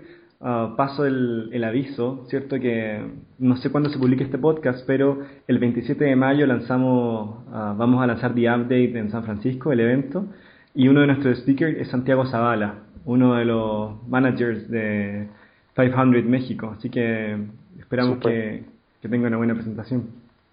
uh, 0.40 0.76
paso 0.76 1.06
el, 1.06 1.48
el, 1.52 1.62
aviso, 1.62 2.24
¿cierto? 2.28 2.58
Que 2.58 3.00
no 3.38 3.56
sé 3.56 3.70
cuándo 3.70 3.88
se 3.88 3.98
publique 3.98 4.24
este 4.24 4.38
podcast, 4.38 4.84
pero 4.86 5.20
el 5.46 5.58
27 5.58 6.04
de 6.04 6.16
mayo 6.16 6.46
lanzamos, 6.46 7.44
uh, 7.46 7.76
vamos 7.76 8.02
a 8.02 8.06
lanzar 8.08 8.34
The 8.34 8.50
Update 8.50 8.98
en 8.98 9.10
San 9.10 9.24
Francisco, 9.24 9.72
el 9.72 9.80
evento, 9.80 10.26
y 10.74 10.88
uno 10.88 11.02
de 11.02 11.06
nuestros 11.06 11.38
speakers 11.38 11.78
es 11.78 11.88
Santiago 11.88 12.26
Zavala, 12.26 12.74
uno 13.04 13.34
de 13.34 13.44
los 13.44 14.08
managers 14.08 14.68
de 14.68 15.28
500 15.76 16.24
México, 16.24 16.74
así 16.76 16.90
que 16.90 17.36
esperamos 17.78 18.18
que, 18.18 18.64
que, 19.00 19.08
tenga 19.08 19.28
una 19.28 19.36
buena 19.36 19.54
presentación. 19.54 20.06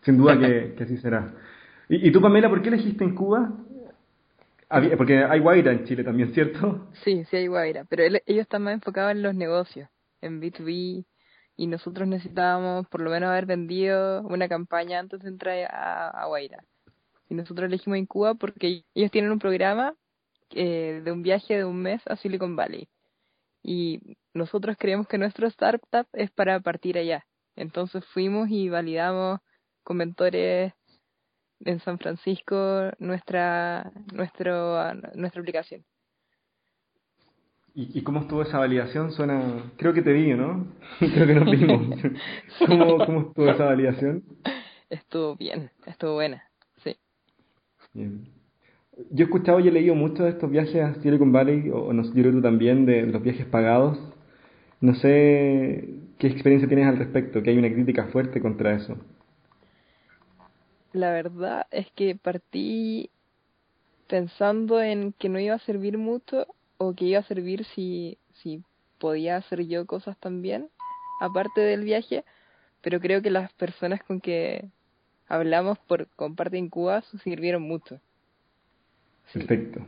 Sin 0.04 0.18
duda 0.18 0.38
que, 0.38 0.74
que 0.78 0.84
así 0.84 0.98
será. 0.98 1.32
¿Y, 1.92 2.08
¿Y, 2.08 2.12
tú, 2.14 2.22
Pamela, 2.22 2.48
por 2.48 2.62
qué 2.62 2.70
elegiste 2.70 3.04
en 3.04 3.14
Cuba? 3.14 3.52
Porque 4.96 5.26
hay 5.26 5.40
Guaira 5.42 5.74
en 5.74 5.84
Chile 5.84 6.06
también, 6.06 6.34
¿cierto? 6.34 6.88
Sí, 7.04 7.26
sí 7.26 7.36
hay 7.36 7.48
Guaira, 7.48 7.84
pero 7.84 8.04
ellos 8.04 8.22
están 8.28 8.64
más 8.64 8.76
enfocados 8.76 9.12
en 9.12 9.22
los 9.22 9.36
negocios, 9.36 9.90
en 10.22 10.42
B2B, 10.42 11.06
y 11.58 11.68
nosotros 11.68 12.08
necesitábamos 12.08 12.88
por 12.88 13.02
lo 13.02 13.10
menos 13.10 13.30
haber 13.30 13.46
vendido 13.46 14.22
una 14.22 14.48
campaña 14.48 15.00
antes 15.00 15.20
de 15.20 15.28
entrar 15.28 15.68
a, 15.70 16.08
a 16.08 16.28
Guaira. 16.28 16.64
Y 17.28 17.36
nosotros 17.36 17.68
elegimos 17.68 18.00
en 18.00 18.06
Cuba 18.06 18.36
porque 18.36 18.86
ellos 18.96 19.12
tienen 19.12 19.32
un 19.32 19.40
programa 19.40 19.94
eh, 20.52 21.02
de 21.04 21.12
un 21.12 21.24
viaje 21.24 21.58
de 21.58 21.66
un 21.66 21.82
mes 21.82 22.02
a 22.08 22.16
Silicon 22.16 22.56
Valley. 22.56 22.88
Y 23.64 24.18
nosotros 24.34 24.78
creemos 24.80 25.10
que 25.10 25.18
nuestro 25.18 25.46
startup 25.48 26.08
es 26.14 26.32
para 26.32 26.62
partir 26.62 26.98
allá. 26.98 27.26
Entonces 27.58 28.06
fuimos 28.06 28.50
y 28.50 28.70
validamos 28.70 29.42
con 29.84 29.98
mentores 29.98 30.74
en 31.66 31.80
San 31.80 31.98
Francisco 32.00 32.92
nuestra, 33.00 33.92
nuestro, 34.14 34.94
nuestra 35.16 35.42
aplicación. 35.42 35.84
¿Y, 37.74 38.02
cómo 38.02 38.20
estuvo 38.20 38.42
esa 38.42 38.60
validación? 38.60 39.14
Suena, 39.14 39.72
creo 39.78 39.94
que 39.94 40.02
te 40.02 40.12
vi, 40.12 40.34
¿no? 40.34 40.68
creo 41.00 41.26
que 41.26 41.36
nos 41.36 41.52
vimos. 41.52 42.02
¿Cómo, 42.68 42.98
¿Cómo 43.06 43.20
estuvo 43.22 43.50
esa 43.50 43.66
validación? 43.66 44.24
Estuvo 44.90 45.38
bien, 45.38 45.72
estuvo 45.86 46.16
buena, 46.16 46.44
sí. 46.84 46.98
Bien. 47.94 48.28
Yo 49.10 49.24
he 49.24 49.24
escuchado 49.24 49.62
y 49.62 49.70
he 49.70 49.72
leído 49.72 49.96
mucho 49.96 50.24
de 50.24 50.32
estos 50.32 50.52
viajes 50.52 50.76
a 50.76 50.96
Silicon 50.96 51.32
Valley, 51.32 51.70
o 51.74 51.94
no 51.94 52.04
sé, 52.04 52.22
yo 52.22 52.30
tú 52.30 52.42
también, 52.42 52.86
de 52.86 53.04
los 53.04 53.22
viajes 53.22 53.46
pagados. 53.46 53.98
No 54.82 54.94
sé 54.96 55.88
qué 56.20 56.28
experiencia 56.28 56.68
tienes 56.68 56.88
al 56.88 56.98
respecto, 56.98 57.42
que 57.42 57.52
hay 57.52 57.58
una 57.58 57.72
crítica 57.72 58.08
fuerte 58.08 58.42
contra 58.42 58.74
eso 58.74 58.98
la 60.94 61.12
verdad 61.12 61.68
es 61.72 61.90
que 61.92 62.16
partí 62.16 63.10
pensando 64.08 64.82
en 64.82 65.14
que 65.14 65.30
no 65.30 65.40
iba 65.40 65.56
a 65.56 65.60
servir 65.60 65.98
mucho 65.98 66.48
o 66.78 66.94
que 66.94 67.06
iba 67.06 67.20
a 67.20 67.24
servir 67.24 67.66
si, 67.76 68.18
si 68.34 68.64
podía 68.98 69.38
hacer 69.38 69.66
yo 69.68 69.86
cosas 69.86 70.18
también, 70.18 70.70
aparte 71.22 71.62
del 71.62 71.84
viaje, 71.84 72.26
pero 72.82 73.00
creo 73.00 73.22
que 73.22 73.30
las 73.30 73.54
personas 73.54 74.04
con 74.04 74.20
que 74.20 74.66
hablamos 75.28 75.80
por 75.80 76.08
comparte 76.16 76.58
en 76.58 76.70
Cuba 76.70 77.04
sirvieron 77.24 77.62
mucho. 77.62 78.00
Perfecto. 79.32 79.80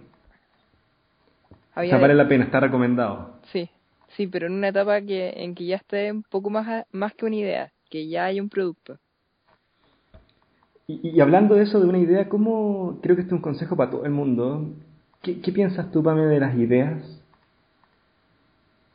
o 1.76 1.82
sea, 1.82 1.98
vale 1.98 2.14
la 2.14 2.28
pena, 2.28 2.46
está 2.46 2.62
recomendado. 2.62 3.40
Sí, 3.52 3.70
sí, 4.16 4.28
pero 4.28 4.48
en 4.48 4.54
una 4.54 4.70
etapa 4.70 5.02
que, 5.02 5.34
en 5.36 5.54
que 5.54 5.66
ya 5.66 5.76
esté 5.76 6.12
un 6.12 6.24
poco 6.24 6.50
más, 6.50 6.86
más 6.92 7.14
que 7.14 7.26
una 7.26 7.36
idea, 7.36 7.74
que 7.90 8.08
ya 8.08 8.26
hay 8.26 8.40
un 8.40 8.48
producto. 8.48 9.00
Y, 10.88 11.22
hablando 11.22 11.56
de 11.56 11.64
eso, 11.64 11.80
de 11.80 11.88
una 11.88 12.00
idea, 12.00 12.28
¿cómo 12.28 13.00
creo 13.02 13.16
que 13.16 13.22
este 13.22 13.34
es 13.34 13.38
un 13.38 13.42
consejo 13.42 13.76
para 13.78 13.92
todo 13.92 14.06
el 14.06 14.12
mundo? 14.12 14.70
¿Qué, 15.22 15.36
piensas 15.54 15.90
tú, 15.92 16.04
Pame, 16.04 16.26
de 16.26 16.40
las 16.40 16.56
ideas? 16.58 17.02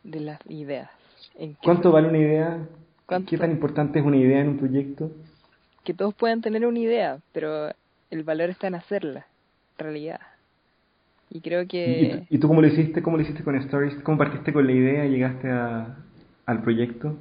De 0.04 0.21
las 0.21 0.38
ideas. 0.50 0.90
¿Cuánto 1.62 1.90
vale 1.90 2.09
una 2.09 2.18
idea? 2.18 2.68
¿Qué 3.26 3.38
tan 3.38 3.50
importante 3.50 3.99
es 3.99 4.04
una 4.04 4.18
idea 4.18 4.40
en 4.40 4.49
un 4.49 4.59
proyecto? 4.59 5.11
Que 5.83 5.95
todos 5.95 6.12
puedan 6.14 6.42
tener 6.42 6.66
una 6.66 6.78
idea, 6.78 7.21
pero 7.33 7.71
el 8.11 8.23
valor 8.23 8.50
está 8.50 8.66
en 8.66 8.75
hacerla, 8.75 9.26
realidad. 9.78 10.21
Y 11.30 11.40
creo 11.40 11.66
que... 11.66 12.26
¿Y, 12.28 12.38
tú 12.38 12.49
cómo 12.49 12.61
lo 12.61 12.66
hiciste? 12.66 13.02
¿Cómo 13.02 13.16
lo 13.16 13.23
hiciste 13.23 13.42
con 13.42 13.57
Stories? 13.57 13.95
¿Cómo 14.02 14.18
partiste 14.18 14.52
con 14.52 14.66
la 14.66 14.73
idea 14.73 15.07
y 15.07 15.11
llegaste 15.11 15.50
a, 15.50 15.97
al 16.45 16.62
proyecto? 16.62 17.16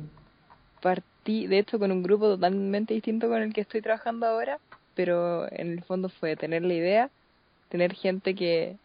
De 1.27 1.59
hecho, 1.59 1.77
con 1.79 1.91
un 1.91 2.03
grupo 2.03 2.27
totalmente 2.27 2.93
distinto 2.93 3.27
con 3.27 3.41
el 3.41 3.53
que 3.53 3.61
estoy 3.61 3.81
trabajando 3.81 4.25
ahora, 4.25 4.59
pero 4.95 5.51
en 5.51 5.73
el 5.73 5.83
fondo 5.83 6.09
fue 6.09 6.35
tener 6.35 6.63
la 6.63 6.73
idea, 6.73 7.09
tener 7.69 7.93
gente 7.93 8.33
que... 8.33 8.77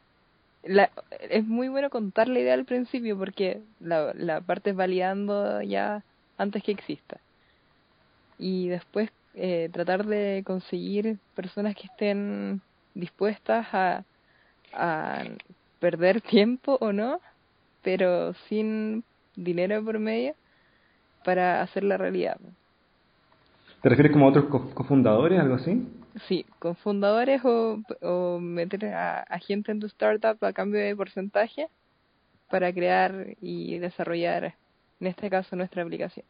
La, 0.64 0.90
es 1.28 1.44
muy 1.44 1.68
bueno 1.68 1.90
contar 1.90 2.28
la 2.28 2.38
idea 2.38 2.54
al 2.54 2.64
principio 2.64 3.18
porque 3.18 3.60
la, 3.80 4.12
la 4.14 4.40
parte 4.40 4.70
es 4.70 4.76
validando 4.76 5.60
ya 5.62 6.04
antes 6.36 6.62
que 6.62 6.72
exista. 6.72 7.18
Y 8.38 8.68
después 8.68 9.10
eh, 9.34 9.70
tratar 9.72 10.06
de 10.06 10.42
conseguir 10.44 11.18
personas 11.34 11.74
que 11.74 11.86
estén 11.86 12.60
dispuestas 12.94 13.66
a, 13.72 14.04
a 14.72 15.24
perder 15.80 16.20
tiempo 16.20 16.76
o 16.80 16.92
no, 16.92 17.20
pero 17.82 18.34
sin 18.48 19.04
dinero 19.36 19.82
por 19.84 19.98
medio 19.98 20.34
para 21.24 21.62
hacer 21.62 21.84
la 21.84 21.96
realidad. 21.96 22.38
¿Te 23.82 23.88
refieres 23.88 24.12
como 24.12 24.26
a 24.26 24.30
otros 24.30 24.46
cofundadores, 24.74 25.40
algo 25.40 25.56
así? 25.56 25.86
Sí, 26.28 26.46
cofundadores 26.58 27.44
o, 27.44 27.82
o 28.00 28.38
meter 28.38 28.86
a, 28.94 29.38
gente 29.40 29.72
en 29.72 29.80
tu 29.80 29.86
startup 29.86 30.36
a 30.44 30.52
cambio 30.52 30.80
de 30.80 30.94
porcentaje 30.94 31.68
para 32.50 32.72
crear 32.72 33.28
y 33.40 33.78
desarrollar, 33.78 34.54
en 35.00 35.06
este 35.06 35.30
caso, 35.30 35.56
nuestra 35.56 35.82
aplicación. 35.82 36.26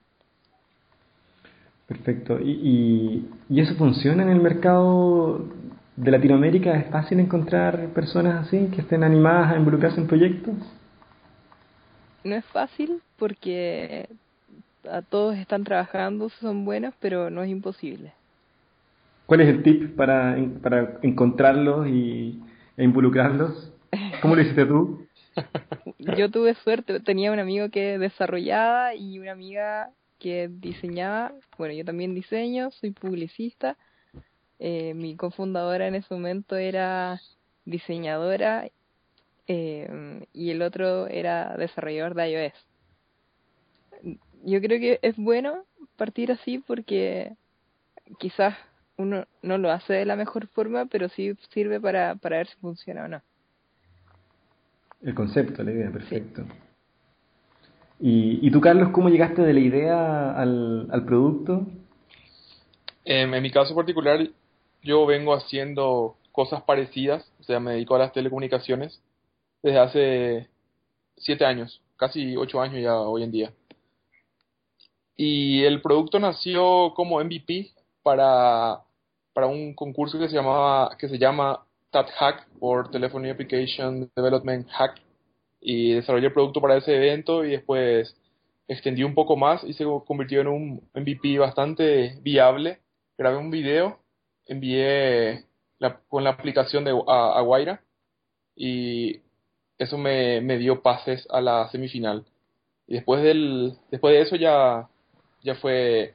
Perfecto. 1.88 2.38
¿Y, 2.40 3.26
y, 3.50 3.60
eso 3.60 3.74
funciona 3.74 4.22
en 4.22 4.30
el 4.30 4.40
mercado 4.40 5.44
de 5.96 6.10
Latinoamérica? 6.10 6.74
¿Es 6.78 6.90
fácil 6.90 7.20
encontrar 7.20 7.88
personas 7.88 8.46
así 8.46 8.68
que 8.68 8.80
estén 8.80 9.02
animadas 9.02 9.52
a 9.52 9.58
involucrarse 9.58 10.00
en 10.00 10.06
proyectos? 10.06 10.54
No 12.24 12.36
es 12.36 12.44
fácil 12.46 13.02
porque 13.18 14.08
a 14.90 15.02
todos 15.02 15.36
están 15.36 15.64
trabajando, 15.64 16.28
son 16.28 16.64
buenos, 16.64 16.94
pero 17.00 17.30
no 17.30 17.42
es 17.42 17.50
imposible. 17.50 18.12
¿Cuál 19.26 19.42
es 19.42 19.48
el 19.48 19.62
tip 19.62 19.96
para, 19.96 20.36
para 20.62 20.98
encontrarlos 21.02 21.86
y, 21.88 22.40
e 22.76 22.84
involucrarlos? 22.84 23.72
¿Cómo 24.20 24.34
lo 24.34 24.42
hiciste 24.42 24.66
tú? 24.66 25.06
Yo 25.98 26.30
tuve 26.30 26.54
suerte, 26.56 27.00
tenía 27.00 27.32
un 27.32 27.38
amigo 27.38 27.68
que 27.70 27.98
desarrollaba 27.98 28.94
y 28.94 29.18
una 29.18 29.32
amiga 29.32 29.90
que 30.18 30.48
diseñaba. 30.48 31.32
Bueno, 31.58 31.74
yo 31.74 31.84
también 31.84 32.14
diseño, 32.14 32.70
soy 32.70 32.92
publicista. 32.92 33.76
Eh, 34.58 34.94
mi 34.94 35.16
cofundadora 35.16 35.88
en 35.88 35.96
ese 35.96 36.14
momento 36.14 36.56
era 36.56 37.20
diseñadora 37.64 38.68
eh, 39.48 40.24
y 40.32 40.50
el 40.50 40.62
otro 40.62 41.08
era 41.08 41.56
desarrollador 41.56 42.14
de 42.14 42.30
iOS. 42.30 42.71
Yo 44.44 44.60
creo 44.60 44.80
que 44.80 44.98
es 45.02 45.16
bueno 45.16 45.64
partir 45.96 46.32
así 46.32 46.58
porque 46.58 47.32
quizás 48.18 48.56
uno 48.96 49.26
no 49.42 49.58
lo 49.58 49.70
hace 49.70 49.94
de 49.94 50.04
la 50.04 50.16
mejor 50.16 50.46
forma, 50.48 50.86
pero 50.86 51.08
sí 51.08 51.34
sirve 51.52 51.80
para, 51.80 52.14
para 52.16 52.38
ver 52.38 52.48
si 52.48 52.56
funciona 52.56 53.04
o 53.04 53.08
no. 53.08 53.22
El 55.02 55.14
concepto, 55.14 55.62
la 55.62 55.72
idea, 55.72 55.90
perfecto. 55.90 56.44
¿Y, 58.00 58.46
¿Y 58.46 58.50
tú, 58.50 58.60
Carlos, 58.60 58.90
cómo 58.90 59.08
llegaste 59.08 59.42
de 59.42 59.52
la 59.52 59.60
idea 59.60 60.32
al, 60.32 60.88
al 60.90 61.04
producto? 61.04 61.66
Em, 63.04 63.32
en 63.34 63.42
mi 63.42 63.50
caso 63.50 63.74
particular, 63.74 64.28
yo 64.82 65.06
vengo 65.06 65.34
haciendo 65.34 66.16
cosas 66.30 66.62
parecidas, 66.62 67.30
o 67.40 67.42
sea, 67.42 67.60
me 67.60 67.72
dedico 67.72 67.94
a 67.94 67.98
las 67.98 68.12
telecomunicaciones 68.12 69.00
desde 69.62 69.78
hace 69.78 70.48
siete 71.16 71.44
años, 71.44 71.80
casi 71.96 72.36
ocho 72.36 72.60
años 72.60 72.82
ya 72.82 72.96
hoy 72.96 73.22
en 73.22 73.30
día. 73.30 73.52
Y 75.16 75.62
el 75.64 75.82
producto 75.82 76.18
nació 76.18 76.92
como 76.94 77.22
MVP 77.22 77.70
para, 78.02 78.82
para 79.32 79.46
un 79.46 79.74
concurso 79.74 80.18
que 80.18 80.28
se 80.28 80.34
llamaba, 80.34 80.96
que 80.98 81.08
se 81.08 81.18
llama 81.18 81.64
TAT-Hack, 81.90 82.48
por 82.58 82.90
Telephony 82.90 83.30
Application 83.30 84.10
Development 84.16 84.68
Hack, 84.70 85.00
y 85.60 85.92
desarrollé 85.92 86.26
el 86.26 86.32
producto 86.32 86.60
para 86.60 86.76
ese 86.76 86.96
evento 86.96 87.44
y 87.44 87.50
después 87.50 88.16
extendí 88.66 89.04
un 89.04 89.14
poco 89.14 89.36
más 89.36 89.62
y 89.64 89.74
se 89.74 89.84
convirtió 90.06 90.40
en 90.40 90.48
un 90.48 90.88
MVP 90.94 91.38
bastante 91.38 92.18
viable. 92.22 92.80
Grabé 93.18 93.36
un 93.36 93.50
video, 93.50 93.98
envié 94.46 95.44
con 96.08 96.24
la 96.24 96.30
aplicación 96.30 96.84
de 96.84 96.90
a, 97.06 97.38
a 97.38 97.40
Guaira 97.42 97.82
y 98.56 99.20
eso 99.78 99.98
me, 99.98 100.40
me 100.40 100.58
dio 100.58 100.82
pases 100.82 101.26
a 101.30 101.40
la 101.40 101.68
semifinal. 101.70 102.24
Y 102.86 102.94
después 102.94 103.22
del 103.22 103.74
después 103.90 104.14
de 104.14 104.22
eso 104.22 104.36
ya 104.36 104.88
ya 105.42 105.54
fue 105.56 106.14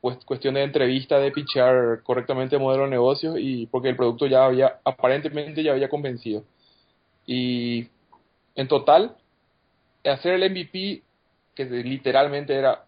pues, 0.00 0.24
cuestión 0.24 0.54
de 0.54 0.62
entrevista, 0.62 1.18
de 1.18 1.32
pitchar 1.32 2.02
correctamente 2.02 2.56
el 2.56 2.62
modelo 2.62 2.84
de 2.84 2.90
negocios 2.90 3.36
y 3.38 3.66
porque 3.66 3.88
el 3.88 3.96
producto 3.96 4.26
ya 4.26 4.44
había, 4.44 4.78
aparentemente 4.84 5.62
ya 5.62 5.72
había 5.72 5.88
convencido. 5.88 6.44
Y 7.26 7.88
en 8.54 8.68
total, 8.68 9.16
hacer 10.04 10.34
el 10.34 10.50
MVP, 10.50 11.02
que 11.54 11.64
literalmente 11.64 12.54
era 12.54 12.84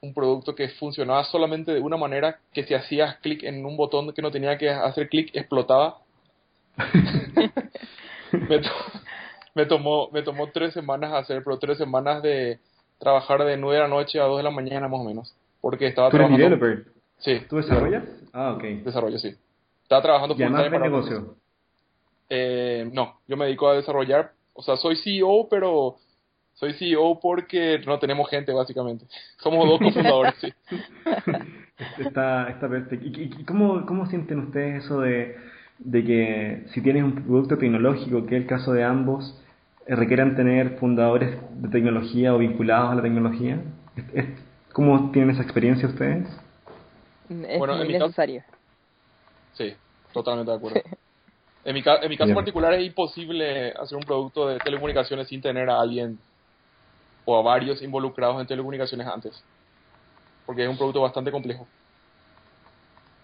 un 0.00 0.14
producto 0.14 0.54
que 0.54 0.68
funcionaba 0.68 1.24
solamente 1.24 1.72
de 1.72 1.80
una 1.80 1.96
manera, 1.96 2.38
que 2.52 2.64
si 2.64 2.74
hacías 2.74 3.16
clic 3.18 3.42
en 3.42 3.64
un 3.64 3.76
botón 3.76 4.12
que 4.12 4.22
no 4.22 4.30
tenía 4.30 4.58
que 4.58 4.70
hacer 4.70 5.08
clic, 5.08 5.30
explotaba. 5.34 5.98
me, 8.32 8.60
me, 9.54 9.66
tomó, 9.66 10.08
me 10.12 10.22
tomó 10.22 10.50
tres 10.50 10.74
semanas 10.74 11.12
hacer, 11.12 11.42
pero 11.42 11.58
tres 11.58 11.78
semanas 11.78 12.22
de 12.22 12.60
trabajar 12.98 13.44
de 13.44 13.56
9 13.56 13.76
de 13.76 13.82
la 13.82 13.88
noche 13.88 14.20
a 14.20 14.24
2 14.24 14.38
de 14.38 14.42
la 14.42 14.50
mañana 14.50 14.88
más 14.88 15.00
o 15.00 15.04
menos. 15.04 15.34
Porque 15.60 15.86
estaba 15.86 16.10
¿Tú 16.10 16.16
eres 16.16 16.28
trabajando. 16.28 16.56
developer? 16.56 16.92
Sí. 17.18 17.40
¿Tú 17.48 17.56
desarrollas? 17.56 18.04
Ah, 18.32 18.52
ok. 18.56 18.62
Desarrollo, 18.84 19.18
sí. 19.18 19.34
Estaba 19.82 20.02
trabajando 20.02 20.34
¿Y 20.34 20.38
full 20.38 20.46
time 20.56 20.70
para 20.70 20.84
negocio? 20.84 21.34
Eh, 22.30 22.88
no, 22.92 23.18
yo 23.26 23.36
me 23.36 23.46
dedico 23.46 23.68
a 23.68 23.74
desarrollar. 23.76 24.32
O 24.54 24.62
sea, 24.62 24.76
soy 24.76 24.96
CEO, 24.96 25.48
pero 25.48 25.96
soy 26.54 26.74
CEO 26.74 27.18
porque 27.20 27.80
no 27.86 27.98
tenemos 27.98 28.28
gente, 28.28 28.52
básicamente. 28.52 29.06
Somos 29.38 29.66
dos 29.68 29.78
cofundadores, 29.80 30.34
sí. 30.40 30.52
Está, 31.98 32.48
está 32.50 32.68
perfecto. 32.68 33.04
¿Y, 33.06 33.32
y- 33.38 33.44
cómo, 33.44 33.86
cómo 33.86 34.06
sienten 34.06 34.40
ustedes 34.40 34.84
eso 34.84 35.00
de, 35.00 35.36
de 35.78 36.04
que 36.04 36.64
si 36.74 36.80
tienes 36.80 37.04
un 37.04 37.14
producto 37.14 37.56
tecnológico, 37.56 38.26
que 38.26 38.36
es 38.36 38.42
el 38.42 38.48
caso 38.48 38.72
de 38.72 38.82
ambos, 38.82 39.40
requieran 39.96 40.36
tener 40.36 40.78
fundadores 40.78 41.36
de 41.62 41.68
tecnología 41.68 42.34
o 42.34 42.38
vinculados 42.38 42.92
a 42.92 42.94
la 42.96 43.02
tecnología? 43.02 43.60
¿Es- 43.96 44.04
es- 44.14 44.38
¿Cómo 44.72 45.10
tienen 45.10 45.30
esa 45.30 45.42
experiencia 45.42 45.88
ustedes? 45.88 46.28
Es 47.28 47.58
Bueno, 47.58 47.74
en 47.74 47.78
muy 47.80 47.88
mi 47.88 47.92
caso- 47.94 48.06
necesario. 48.06 48.42
Sí, 49.54 49.74
totalmente 50.12 50.50
de 50.52 50.56
acuerdo. 50.56 50.80
En 51.64 51.74
mi, 51.74 51.82
ca- 51.82 51.98
en 52.00 52.08
mi 52.08 52.16
caso 52.16 52.26
Bien. 52.28 52.36
particular 52.36 52.72
es 52.74 52.86
imposible 52.86 53.72
hacer 53.72 53.98
un 53.98 54.04
producto 54.04 54.46
de 54.48 54.58
telecomunicaciones 54.60 55.26
sin 55.28 55.40
tener 55.42 55.68
a 55.68 55.80
alguien 55.80 56.18
o 57.24 57.36
a 57.38 57.42
varios 57.42 57.82
involucrados 57.82 58.40
en 58.40 58.46
telecomunicaciones 58.46 59.06
antes. 59.06 59.42
Porque 60.46 60.62
es 60.64 60.68
un 60.70 60.76
producto 60.78 61.00
bastante 61.02 61.30
complejo. 61.30 61.66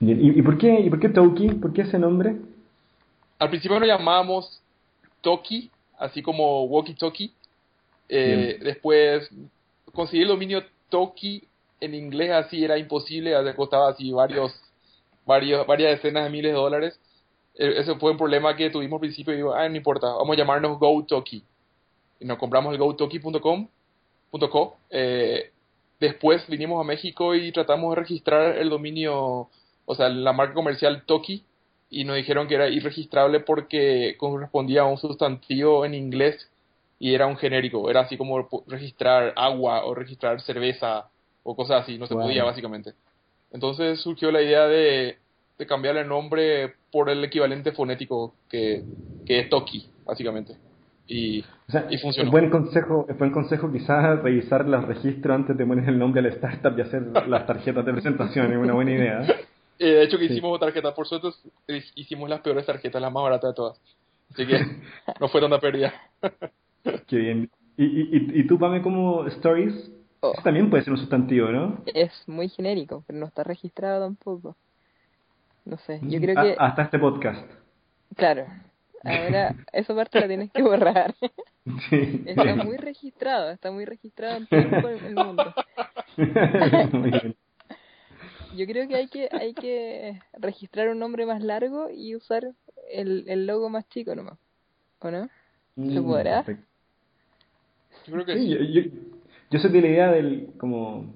Bien, 0.01 0.21
¿Y, 0.21 0.39
y 0.39 0.43
por 0.43 0.59
qué, 0.59 0.81
y 0.81 0.91
por 0.91 0.99
qué 1.01 1.09
Toki? 1.09 1.49
¿Por 1.55 1.73
qué 1.73 1.83
ese 1.83 1.99
nombre? 1.99 2.37
Al 3.39 3.49
principio 3.49 3.79
lo 3.79 3.87
llamábamos 3.87 4.61
Toki, 5.23 5.71
así 5.99 6.23
como 6.23 6.65
Walkie 6.65 6.95
Talkie. 6.95 7.33
Eh, 8.09 8.59
después 8.63 9.31
conseguir 9.93 10.25
el 10.25 10.29
dominio 10.29 10.63
Toki 10.89 11.43
en 11.81 11.95
inglés 11.95 12.31
así 12.33 12.65
era 12.65 12.79
imposible, 12.79 13.35
costaba 13.55 13.91
así 13.91 14.13
varios, 14.13 14.55
varios, 15.27 15.67
varias 15.67 15.93
decenas 15.93 16.25
de 16.25 16.31
miles 16.31 16.53
de 16.53 16.59
dólares. 16.59 17.01
Eh, 17.57 17.75
ese 17.79 17.95
fue 17.97 18.11
un 18.11 18.19
problema 18.19 18.57
que 18.57 18.71
tuvimos 18.71 18.97
al 18.99 19.01
principio 19.01 19.33
y 19.33 19.37
digo, 19.37 19.55
ah, 19.55 19.69
no 19.69 19.77
importa, 19.77 20.09
vamos 20.09 20.35
a 20.35 20.39
llamarnos 20.39 20.79
GoToki. 20.79 21.43
Y 22.21 22.25
nos 22.25 22.39
compramos 22.39 22.73
el 22.73 22.79
gotoki.com, 22.79 23.69
punto 24.31 24.51
.co. 24.51 24.77
Eh, 24.91 25.51
después 26.01 26.47
vinimos 26.49 26.81
a 26.81 26.87
México 26.87 27.35
y 27.35 27.53
tratamos 27.53 27.95
de 27.95 28.01
registrar 28.01 28.57
el 28.57 28.71
dominio, 28.71 29.49
o 29.85 29.95
sea, 29.95 30.09
la 30.09 30.33
marca 30.33 30.55
comercial 30.55 31.05
Toki, 31.07 31.45
y 31.91 32.05
nos 32.05 32.17
dijeron 32.17 32.49
que 32.49 32.55
era 32.57 32.69
irregistrable 32.69 33.41
porque 33.41 34.17
correspondía 34.19 34.83
a 34.83 34.87
un 34.87 34.99
sustantivo 34.99 35.85
en 35.85 35.95
inglés 35.95 36.51
y 36.99 37.15
era 37.15 37.27
un 37.27 37.37
genérico, 37.37 37.91
era 37.91 38.01
así 38.01 38.17
como 38.17 38.49
registrar 38.67 39.33
agua 39.37 39.85
o 39.85 39.95
registrar 39.95 40.41
cerveza 40.41 41.09
o 41.43 41.55
cosas 41.55 41.83
así, 41.83 41.99
no 41.99 42.07
se 42.07 42.15
Wow. 42.15 42.25
podía 42.25 42.45
básicamente. 42.45 42.95
Entonces 43.53 44.01
surgió 44.01 44.31
la 44.33 44.43
idea 44.43 44.67
de, 44.67 45.19
de 45.59 45.67
cambiar 45.67 45.97
el 45.97 46.09
nombre 46.09 46.75
por 46.91 47.11
el 47.11 47.23
equivalente 47.23 47.73
fonético 47.73 48.35
que, 48.49 48.83
que 49.27 49.41
es 49.41 49.49
Toki, 49.49 49.87
básicamente. 50.05 50.57
Y, 51.07 51.43
O 51.69 51.71
sea, 51.73 51.87
y 51.91 51.99
funcionó. 51.99 52.29
es 52.29 52.33
buen 52.33 52.51
consejo, 52.51 53.07
es 53.09 53.19
buen 53.19 53.31
consejo 53.31 53.71
quizás 53.71 54.21
revisar 54.23 54.67
los 54.67 54.85
registros 54.87 55.35
antes 55.35 55.57
de 55.57 55.67
poner 55.67 55.89
el 55.89 55.99
nombre 55.99 56.21
a 56.21 56.23
la 56.23 56.31
startup 56.31 56.77
y 56.79 56.81
hacer 56.81 57.03
las 57.29 57.47
tarjetas 57.47 57.85
de 57.85 57.93
presentación, 57.93 58.51
es 58.53 58.59
una 58.59 58.73
buena 58.73 58.93
idea. 58.93 59.27
Eh, 59.79 59.87
de 59.87 60.03
hecho 60.05 60.19
que 60.19 60.29
Sí. 60.29 60.35
hicimos 60.35 60.59
tarjetas, 60.61 60.95
por 60.95 61.07
suerte 61.07 61.29
hicimos 61.97 62.29
las 62.31 62.41
peores 62.41 62.65
tarjetas, 62.67 63.03
las 63.03 63.13
más 63.13 63.23
baratas 63.23 63.51
de 63.51 63.55
todas. 63.55 63.81
Así 64.33 64.47
que 64.47 64.59
no 65.21 65.29
fue 65.29 65.41
tanta 65.41 65.59
pérdida. 65.61 65.93
Qué 67.09 67.17
bien. 67.17 67.51
¿Y, 67.77 67.85
y, 67.85 68.41
y- 68.41 68.47
tú, 68.47 68.59
Pame, 68.59 68.81
como 68.83 69.27
Stories? 69.27 69.91
Oh. 70.21 70.33
Eso 70.33 70.43
también 70.43 70.71
puede 70.71 70.85
ser 70.85 70.93
un 70.93 70.99
sustantivo, 70.99 71.49
¿no? 71.49 71.83
Es 71.87 72.11
muy 72.29 72.49
genérico, 72.49 73.03
pero 73.07 73.19
no 73.19 73.27
está 73.27 73.43
registrado 73.43 74.05
tampoco. 74.05 74.57
No 75.65 75.77
sé, 75.79 75.99
yo 76.03 76.21
creo 76.21 76.39
A- 76.39 76.43
que, 76.45 76.57
hasta 76.59 76.83
este 76.83 76.99
podcast. 76.99 77.51
claro, 78.17 78.47
ahora 79.03 79.55
esa 79.73 79.95
parte 79.95 80.21
la 80.21 80.29
tienes 80.29 80.51
que 80.53 80.63
borrar. 80.63 81.15
Sí. 81.91 82.23
Está 82.27 82.55
muy 82.57 82.77
registrado, 82.77 83.51
está 83.51 83.71
muy 83.71 83.85
registrado 83.87 84.37
en 84.37 84.47
todo 84.47 84.89
el 84.89 85.05
el 85.05 85.15
mundo. 85.15 85.55
Muy 86.93 87.11
bien. 87.11 87.37
Yo 88.57 88.67
creo 88.67 88.89
que 88.89 88.97
hay 88.97 89.09
que 89.09 89.29
hay 89.33 89.55
que 89.55 90.21
registrar 90.35 90.89
un 90.89 90.99
nombre 90.99 91.27
más 91.27 91.43
largo 91.43 91.91
y 91.91 92.17
usar 92.17 92.53
el, 92.91 93.25
el 93.29 93.47
logo 93.47 93.69
más 93.71 93.89
chico 93.89 94.15
nomás. 94.15 94.39
¿O 95.01 95.11
no? 95.11 95.29
¿Se 95.93 96.01
Mm, 96.01 96.03
podrá? 96.03 96.47
perfecto. 96.47 96.65
Yo 98.07 98.13
creo 98.15 98.27
que 98.27 98.39
Sí, 98.39 98.47
sí. 98.47 98.51
yo, 98.51 98.83
yo, 98.83 98.83
yo 99.51 99.59
soy 99.59 99.71
de 99.73 99.81
la 99.81 99.89
idea 99.89 100.13
del 100.13 100.49
como 100.59 101.15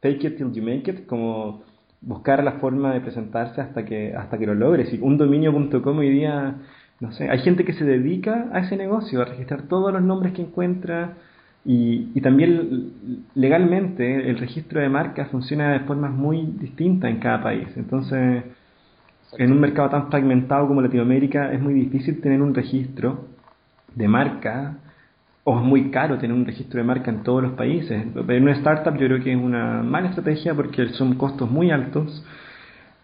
take 0.00 0.26
it 0.26 0.36
till 0.36 0.52
you 0.52 0.62
make 0.62 0.90
it, 0.90 1.06
como 1.06 1.62
buscar 2.00 2.42
la 2.44 2.52
forma 2.60 2.94
de 2.94 3.00
presentarse 3.00 3.60
hasta 3.60 3.84
que 3.84 4.14
hasta 4.14 4.38
que 4.38 4.46
lo 4.46 4.54
logres. 4.54 4.92
Y 4.92 4.98
un 5.00 5.18
dominio.com 5.18 5.98
hoy 5.98 6.10
día, 6.10 6.56
no 7.00 7.12
sé, 7.12 7.28
hay 7.30 7.38
gente 7.40 7.64
que 7.64 7.72
se 7.74 7.84
dedica 7.84 8.48
a 8.52 8.60
ese 8.60 8.76
negocio, 8.76 9.20
a 9.22 9.24
registrar 9.26 9.68
todos 9.68 9.92
los 9.92 10.02
nombres 10.02 10.32
que 10.34 10.42
encuentra 10.42 11.16
y, 11.64 12.10
y 12.14 12.20
también 12.20 13.26
legalmente 13.34 14.28
el 14.30 14.38
registro 14.38 14.80
de 14.80 14.88
marcas 14.88 15.28
funciona 15.28 15.72
de 15.72 15.80
formas 15.80 16.12
muy 16.12 16.46
distintas 16.58 17.10
en 17.10 17.18
cada 17.18 17.42
país. 17.42 17.68
Entonces, 17.76 18.44
en 19.38 19.52
un 19.52 19.60
mercado 19.60 19.90
tan 19.90 20.08
fragmentado 20.10 20.66
como 20.66 20.82
Latinoamérica 20.82 21.52
es 21.52 21.60
muy 21.60 21.74
difícil 21.74 22.20
tener 22.20 22.40
un 22.42 22.54
registro 22.54 23.28
de 23.94 24.08
marca 24.08 24.78
o 25.44 25.58
es 25.58 25.64
muy 25.64 25.90
caro 25.90 26.18
tener 26.18 26.36
un 26.36 26.44
registro 26.44 26.78
de 26.78 26.86
marca 26.86 27.10
en 27.10 27.22
todos 27.22 27.42
los 27.42 27.52
países. 27.52 28.04
En 28.14 28.42
una 28.42 28.52
startup 28.52 28.94
yo 28.96 29.06
creo 29.06 29.22
que 29.22 29.32
es 29.32 29.38
una 29.38 29.82
mala 29.82 30.08
estrategia 30.08 30.54
porque 30.54 30.88
son 30.90 31.14
costos 31.16 31.50
muy 31.50 31.70
altos 31.70 32.24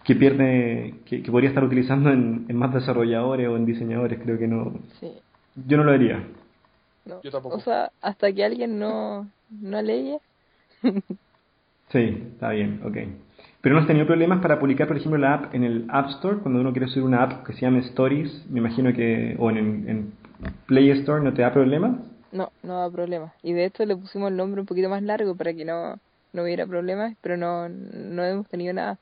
que 0.05 0.14
pierde, 0.14 0.95
que, 1.07 1.19
podría 1.23 1.49
estar 1.49 1.64
utilizando 1.64 2.11
en, 2.11 2.47
más 2.55 2.73
desarrolladores 2.73 3.49
o 3.49 3.57
en 3.57 3.66
diseñadores, 3.66 4.21
creo 4.23 4.38
que 4.38 4.47
no. 4.47 4.75
Sí. 5.01 5.09
Yo 5.66 5.77
no 5.77 5.85
lo 5.85 5.92
haría. 5.92 6.23
Yo 7.23 7.31
tampoco. 7.31 7.57
O 7.57 7.61
sea, 7.61 7.92
hasta 8.01 8.33
que 8.33 8.45
alguien 8.45 8.79
no, 8.79 9.31
no 9.49 9.83
leye. 9.83 10.21
sí, 11.92 12.29
está 12.33 12.51
bien, 12.51 12.81
ok. 12.85 12.97
Pero 13.61 13.75
no 13.75 13.81
has 13.81 13.87
tenido 13.87 14.07
problemas 14.07 14.40
para 14.40 14.59
publicar, 14.61 14.87
por 14.87 14.97
ejemplo, 14.97 15.19
la 15.19 15.35
app 15.35 15.55
en 15.55 15.64
el 15.64 15.87
App 15.88 16.09
Store, 16.11 16.38
cuando 16.38 16.61
uno 16.61 16.73
quiere 16.73 16.88
subir 16.88 17.05
una 17.05 17.23
app 17.23 17.45
que 17.45 17.53
se 17.53 17.62
llame 17.62 17.81
Stories, 17.81 18.47
me 18.49 18.61
imagino 18.61 18.92
que, 18.92 19.37
o 19.38 19.51
en, 19.51 19.88
en 19.88 20.12
Play 20.66 20.90
Store, 20.90 21.23
¿no 21.23 21.33
te 21.35 21.42
da 21.42 21.53
problemas? 21.53 21.97
No, 22.31 22.53
no 22.62 22.81
da 22.81 22.90
problema. 22.90 23.35
Y 23.42 23.53
de 23.55 23.64
hecho 23.66 23.85
le 23.85 23.97
pusimos 23.97 24.31
el 24.31 24.37
nombre 24.37 24.61
un 24.61 24.66
poquito 24.66 24.88
más 24.88 25.03
largo 25.03 25.37
para 25.37 25.55
que 25.55 25.64
no, 25.64 25.99
no 26.33 26.42
hubiera 26.42 26.66
problemas, 26.66 27.16
pero 27.21 27.37
no, 27.37 27.69
no 27.69 28.25
hemos 28.25 28.49
tenido 28.49 28.75
nada. 28.75 29.01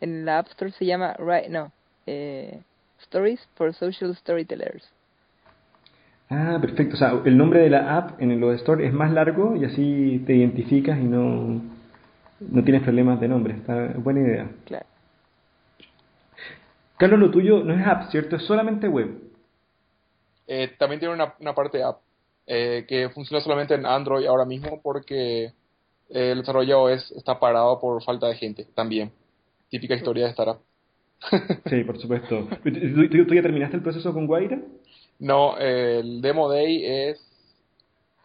En 0.00 0.24
la 0.24 0.38
App 0.40 0.48
Store 0.48 0.72
se 0.72 0.86
llama, 0.86 1.14
right, 1.18 1.48
no, 1.48 1.72
eh, 2.06 2.62
Stories 3.00 3.40
for 3.56 3.74
Social 3.74 4.14
Storytellers. 4.16 4.95
Ah, 6.28 6.58
perfecto. 6.60 6.94
O 6.94 6.98
sea, 6.98 7.20
el 7.24 7.36
nombre 7.36 7.60
de 7.60 7.70
la 7.70 7.96
app 7.96 8.20
en 8.20 8.38
los 8.40 8.54
store 8.56 8.86
es 8.86 8.92
más 8.92 9.12
largo 9.12 9.56
y 9.56 9.64
así 9.64 10.22
te 10.26 10.34
identificas 10.34 10.98
y 10.98 11.04
no, 11.04 11.60
no 12.40 12.64
tienes 12.64 12.82
problemas 12.82 13.20
de 13.20 13.28
nombre. 13.28 13.54
Está 13.54 13.92
buena 13.96 14.20
idea. 14.20 14.50
Claro. 14.64 14.86
Carlos, 16.96 17.20
lo 17.20 17.30
tuyo 17.30 17.62
no 17.62 17.74
es 17.74 17.86
app, 17.86 18.10
¿cierto? 18.10 18.36
Es 18.36 18.42
solamente 18.42 18.88
web. 18.88 19.20
Eh, 20.46 20.72
también 20.78 21.00
tiene 21.00 21.14
una, 21.14 21.34
una 21.40 21.54
parte 21.54 21.82
app 21.82 22.00
eh, 22.46 22.84
que 22.88 23.08
funciona 23.10 23.42
solamente 23.42 23.74
en 23.74 23.84
Android 23.84 24.26
ahora 24.26 24.44
mismo 24.44 24.80
porque 24.80 25.46
eh, 25.46 25.52
el 26.08 26.38
desarrollo 26.38 26.88
es, 26.88 27.10
está 27.12 27.38
parado 27.40 27.78
por 27.80 28.02
falta 28.02 28.28
de 28.28 28.36
gente 28.36 28.66
también. 28.74 29.10
Típica 29.68 29.94
historia 29.94 30.24
de 30.24 30.30
startup. 30.30 30.60
sí, 31.68 31.84
por 31.84 31.98
supuesto. 31.98 32.48
¿Tú, 32.62 33.34
ya 33.34 33.42
terminaste 33.42 33.76
el 33.76 33.82
proceso 33.82 34.12
con 34.12 34.26
Guaira? 34.26 34.60
No, 35.18 35.56
el 35.58 36.20
Demo 36.20 36.48
Day 36.48 36.84
es 36.84 37.20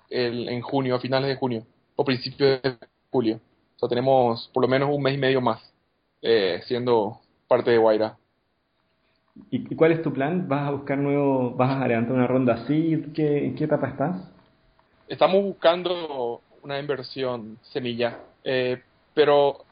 el, 0.10 0.50
en 0.50 0.62
junio, 0.62 0.96
a 0.96 1.00
finales 1.00 1.30
de 1.30 1.36
junio, 1.36 1.66
o 1.96 2.04
principios 2.04 2.62
de 2.62 2.78
julio 3.10 3.40
tenemos 3.88 4.50
por 4.54 4.64
lo 4.64 4.68
menos 4.68 4.90
un 4.94 5.02
mes 5.02 5.16
y 5.16 5.18
medio 5.18 5.42
más 5.42 5.62
eh, 6.22 6.62
siendo 6.66 7.20
parte 7.48 7.72
de 7.72 7.78
Guaira. 7.78 8.18
¿Y 9.50 9.76
cuál 9.76 9.94
es 9.94 10.02
tu 10.02 10.14
plan? 10.14 10.48
¿Vas 10.48 10.68
a 10.68 10.72
buscar 10.72 10.98
nuevo, 10.98 11.52
vas 11.52 11.82
a 11.82 11.88
levantar 11.88 12.16
una 12.16 12.28
ronda 12.28 12.56
así? 12.56 13.02
¿Qué, 13.14 13.46
¿En 13.46 13.56
qué 13.56 13.64
etapa 13.64 13.88
estás? 13.88 14.30
Estamos 15.08 15.44
buscando 15.44 16.42
una 16.62 16.80
inversión 16.80 17.58
semilla, 17.62 18.20
eh, 18.44 18.82
pero 19.14 19.66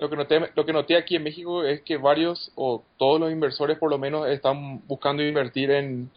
lo 0.00 0.08
que, 0.08 0.16
noté, 0.16 0.40
lo 0.54 0.64
que 0.64 0.72
noté 0.72 0.96
aquí 0.96 1.16
en 1.16 1.24
México 1.24 1.64
es 1.64 1.82
que 1.82 1.96
varios 1.96 2.52
o 2.54 2.82
todos 2.96 3.20
los 3.20 3.30
inversores 3.30 3.78
por 3.78 3.90
lo 3.90 3.98
menos 3.98 4.28
están 4.28 4.80
buscando 4.86 5.22
invertir 5.22 5.70
en 5.70 6.10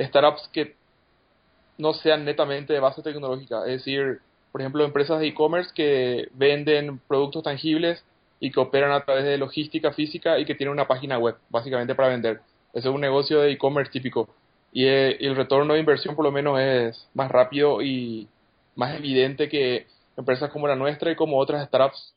startups 0.00 0.48
que 0.52 0.76
no 1.78 1.94
sean 1.94 2.24
netamente 2.24 2.72
de 2.72 2.80
base 2.80 3.02
tecnológica, 3.02 3.60
es 3.66 3.84
decir, 3.84 4.20
por 4.52 4.60
ejemplo, 4.60 4.84
empresas 4.84 5.20
de 5.20 5.28
e-commerce 5.28 5.70
que 5.74 6.28
venden 6.34 6.98
productos 7.06 7.44
tangibles 7.44 8.04
y 8.40 8.50
que 8.50 8.60
operan 8.60 8.92
a 8.92 9.04
través 9.04 9.24
de 9.24 9.38
logística 9.38 9.92
física 9.92 10.38
y 10.38 10.44
que 10.44 10.54
tienen 10.54 10.72
una 10.72 10.88
página 10.88 11.18
web, 11.18 11.36
básicamente 11.48 11.94
para 11.94 12.08
vender. 12.08 12.40
Ese 12.72 12.88
es 12.88 12.94
un 12.94 13.00
negocio 13.00 13.40
de 13.40 13.52
e-commerce 13.52 13.92
típico. 13.92 14.28
Y, 14.72 14.86
eh, 14.86 15.16
el 15.20 15.36
retorno 15.36 15.74
de 15.74 15.80
inversión 15.80 16.14
por 16.16 16.24
lo 16.24 16.32
menos 16.32 16.58
es 16.60 17.08
más 17.14 17.30
rápido 17.30 17.82
y 17.82 18.28
más 18.76 18.96
evidente 18.96 19.48
que 19.48 19.86
empresas 20.16 20.50
como 20.50 20.68
la 20.68 20.76
nuestra 20.76 21.10
y 21.10 21.16
como 21.16 21.38
otras 21.38 21.66
startups 21.66 22.14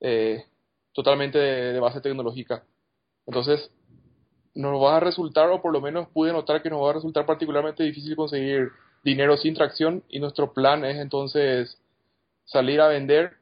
eh, 0.00 0.44
totalmente 0.92 1.38
de, 1.38 1.80
base 1.80 2.00
tecnológica. 2.00 2.64
Entonces, 3.26 3.70
nos 4.56 4.82
va 4.82 4.96
a 4.96 5.00
resultar, 5.00 5.50
o 5.50 5.60
por 5.60 5.72
lo 5.72 5.80
menos 5.80 6.08
pude 6.08 6.32
notar 6.32 6.62
que 6.62 6.70
nos 6.70 6.82
va 6.82 6.90
a 6.90 6.94
resultar 6.94 7.26
particularmente 7.26 7.84
difícil 7.84 8.16
conseguir 8.16 8.70
dinero 9.04 9.36
sin 9.36 9.54
tracción 9.54 10.02
y 10.08 10.18
nuestro 10.18 10.52
plan 10.52 10.84
es 10.84 10.96
entonces 10.96 11.78
salir 12.46 12.80
a 12.80 12.88
vender, 12.88 13.34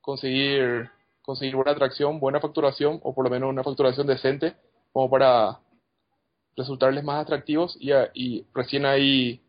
conseguir, 0.00 0.90
conseguir 1.22 1.54
buena 1.54 1.74
tracción, 1.76 2.18
buena 2.18 2.40
facturación 2.40 2.98
o 3.04 3.14
por 3.14 3.24
lo 3.24 3.30
menos 3.30 3.48
una 3.48 3.62
facturación 3.62 4.06
decente 4.06 4.54
como 4.92 5.08
para 5.08 5.58
resultarles 6.56 7.04
más 7.04 7.22
atractivos 7.22 7.76
y, 7.80 7.92
y 8.14 8.44
recién 8.52 8.84
ahí 8.84 9.40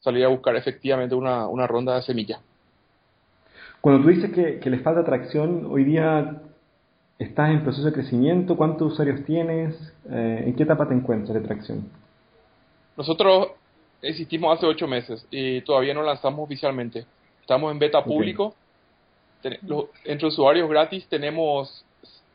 salir 0.00 0.24
a 0.24 0.28
buscar 0.28 0.56
efectivamente 0.56 1.14
una, 1.14 1.46
una 1.46 1.68
ronda 1.68 1.94
de 1.94 2.02
semilla. 2.02 2.40
Cuando 3.80 4.02
tú 4.02 4.08
dices 4.08 4.32
que, 4.32 4.58
que 4.58 4.70
les 4.70 4.82
falta 4.82 5.04
tracción, 5.04 5.66
hoy 5.70 5.84
día 5.84 6.42
estás 7.18 7.50
en 7.50 7.62
proceso 7.62 7.86
de 7.86 7.92
crecimiento, 7.92 8.56
¿cuántos 8.56 8.92
usuarios 8.92 9.24
tienes? 9.24 9.74
Eh, 10.10 10.44
¿En 10.46 10.54
qué 10.54 10.62
etapa 10.62 10.88
te 10.88 10.94
encuentras 10.94 11.34
de 11.34 11.40
tracción? 11.40 11.90
Nosotros 12.96 13.48
existimos 14.02 14.56
hace 14.56 14.66
ocho 14.66 14.86
meses 14.86 15.26
y 15.30 15.60
todavía 15.62 15.94
no 15.94 16.02
lanzamos 16.02 16.40
oficialmente. 16.40 17.06
Estamos 17.40 17.72
en 17.72 17.78
beta 17.78 18.02
público. 18.02 18.54
entre 20.04 20.26
usuarios 20.26 20.68
gratis 20.68 21.06
tenemos 21.08 21.84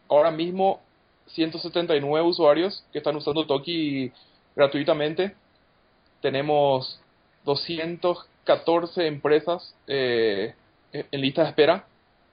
ahora 0.08 0.32
mismo 0.32 0.80
179 1.28 2.28
usuarios 2.28 2.84
que 2.92 3.00
están 3.00 3.16
usando 3.16 3.46
Toki 3.46 4.12
gratuitamente. 4.56 5.36
Tenemos 6.22 7.02
214 7.46 9.08
empresas 9.08 9.76
eh, 9.88 10.54
en 10.94 11.22
lista 11.22 11.44
de 11.44 11.50
espera, 11.50 11.86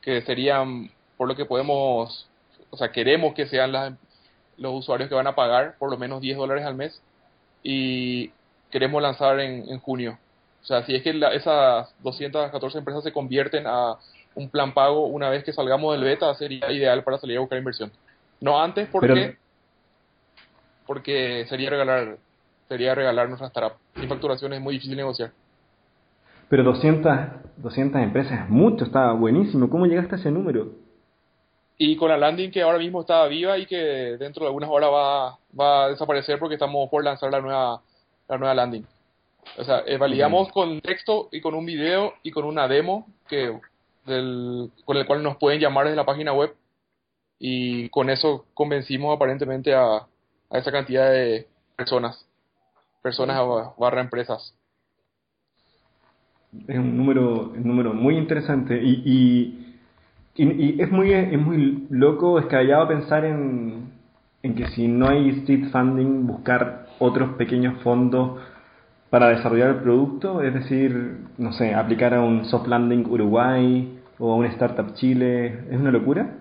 que 0.02 0.22
serían, 0.22 0.90
por 1.16 1.28
lo 1.28 1.36
que 1.36 1.44
podemos, 1.44 2.27
o 2.70 2.76
sea, 2.76 2.90
queremos 2.92 3.34
que 3.34 3.46
sean 3.46 3.98
los 4.56 4.74
usuarios 4.74 5.08
que 5.08 5.14
van 5.14 5.26
a 5.26 5.34
pagar 5.34 5.76
por 5.78 5.90
lo 5.90 5.98
menos 5.98 6.20
10 6.20 6.36
dólares 6.36 6.64
al 6.64 6.74
mes. 6.74 7.00
Y 7.62 8.30
queremos 8.70 9.02
lanzar 9.02 9.40
en, 9.40 9.68
en 9.68 9.78
junio. 9.80 10.18
O 10.62 10.66
sea, 10.66 10.84
si 10.84 10.94
es 10.94 11.02
que 11.02 11.10
esas 11.34 11.94
214 12.02 12.78
empresas 12.78 13.04
se 13.04 13.12
convierten 13.12 13.66
a 13.66 13.96
un 14.34 14.50
plan 14.50 14.72
pago 14.72 15.06
una 15.06 15.30
vez 15.30 15.44
que 15.44 15.52
salgamos 15.52 15.92
del 15.92 16.04
beta, 16.04 16.32
sería 16.34 16.70
ideal 16.70 17.02
para 17.02 17.18
salir 17.18 17.38
a 17.38 17.40
buscar 17.40 17.58
inversión. 17.58 17.90
No 18.40 18.62
antes, 18.62 18.88
porque 18.88 19.36
porque 20.86 21.44
sería 21.48 21.70
regalar 21.70 22.16
sería 22.68 22.94
regalar 22.94 23.28
nuestra 23.28 23.48
startup. 23.48 23.78
Sin 23.94 24.08
facturación 24.08 24.52
es 24.52 24.60
muy 24.60 24.74
difícil 24.74 24.96
negociar. 24.96 25.32
Pero 26.48 26.64
200, 26.64 27.12
200 27.56 28.00
empresas 28.00 28.40
es 28.44 28.48
mucho, 28.48 28.84
está 28.84 29.12
buenísimo. 29.12 29.68
¿Cómo 29.68 29.86
llegaste 29.86 30.14
a 30.14 30.18
ese 30.18 30.30
número? 30.30 30.68
Y 31.78 31.96
con 31.96 32.08
la 32.08 32.16
landing 32.16 32.50
que 32.50 32.62
ahora 32.62 32.78
mismo 32.78 33.00
está 33.00 33.24
viva 33.26 33.56
y 33.56 33.66
que 33.66 33.76
dentro 33.76 34.42
de 34.42 34.48
algunas 34.48 34.68
horas 34.68 34.90
va, 34.90 35.38
va 35.58 35.84
a 35.84 35.88
desaparecer 35.88 36.38
porque 36.38 36.54
estamos 36.56 36.90
por 36.90 37.04
lanzar 37.04 37.30
la 37.30 37.40
nueva 37.40 37.80
la 38.28 38.38
nueva 38.38 38.54
landing. 38.54 38.84
O 39.56 39.64
sea, 39.64 39.82
eh, 39.86 39.96
validamos 39.96 40.52
con 40.52 40.80
texto 40.80 41.28
y 41.32 41.40
con 41.40 41.54
un 41.54 41.64
video 41.64 42.14
y 42.22 42.30
con 42.30 42.44
una 42.44 42.68
demo 42.68 43.06
que 43.28 43.58
del, 44.06 44.70
con 44.84 44.96
el 44.96 45.06
cual 45.06 45.22
nos 45.22 45.36
pueden 45.36 45.60
llamar 45.60 45.84
desde 45.84 45.96
la 45.96 46.04
página 46.04 46.32
web 46.32 46.54
y 47.38 47.88
con 47.90 48.10
eso 48.10 48.46
convencimos 48.54 49.14
aparentemente 49.14 49.74
a, 49.74 50.06
a 50.50 50.58
esa 50.58 50.72
cantidad 50.72 51.10
de 51.10 51.46
personas, 51.76 52.26
personas 53.02 53.40
barra 53.78 54.00
empresas. 54.00 54.54
Es 56.66 56.78
un 56.78 56.96
número, 56.96 57.50
un 57.50 57.66
número 57.66 57.92
muy 57.92 58.16
interesante 58.16 58.80
y, 58.82 59.02
y, 59.04 59.67
y, 60.38 60.80
es 60.80 60.90
muy 60.90 61.12
es 61.12 61.38
muy 61.38 61.86
loco, 61.90 62.38
escabellado 62.38 62.88
pensar 62.88 63.24
en, 63.24 63.92
en 64.42 64.54
que 64.54 64.68
si 64.68 64.88
no 64.88 65.08
hay 65.08 65.44
seed 65.46 65.70
funding, 65.70 66.26
buscar 66.26 66.86
otros 66.98 67.30
pequeños 67.36 67.82
fondos 67.82 68.40
para 69.10 69.28
desarrollar 69.28 69.70
el 69.70 69.82
producto, 69.82 70.42
es 70.42 70.52
decir, 70.52 71.18
no 71.38 71.52
sé, 71.52 71.74
aplicar 71.74 72.14
a 72.14 72.20
un 72.20 72.44
soft 72.44 72.68
landing 72.68 73.06
Uruguay 73.06 74.00
o 74.18 74.32
a 74.32 74.36
un 74.36 74.46
startup 74.46 74.94
Chile, 74.94 75.64
¿es 75.70 75.78
una 75.78 75.90
locura? 75.90 76.36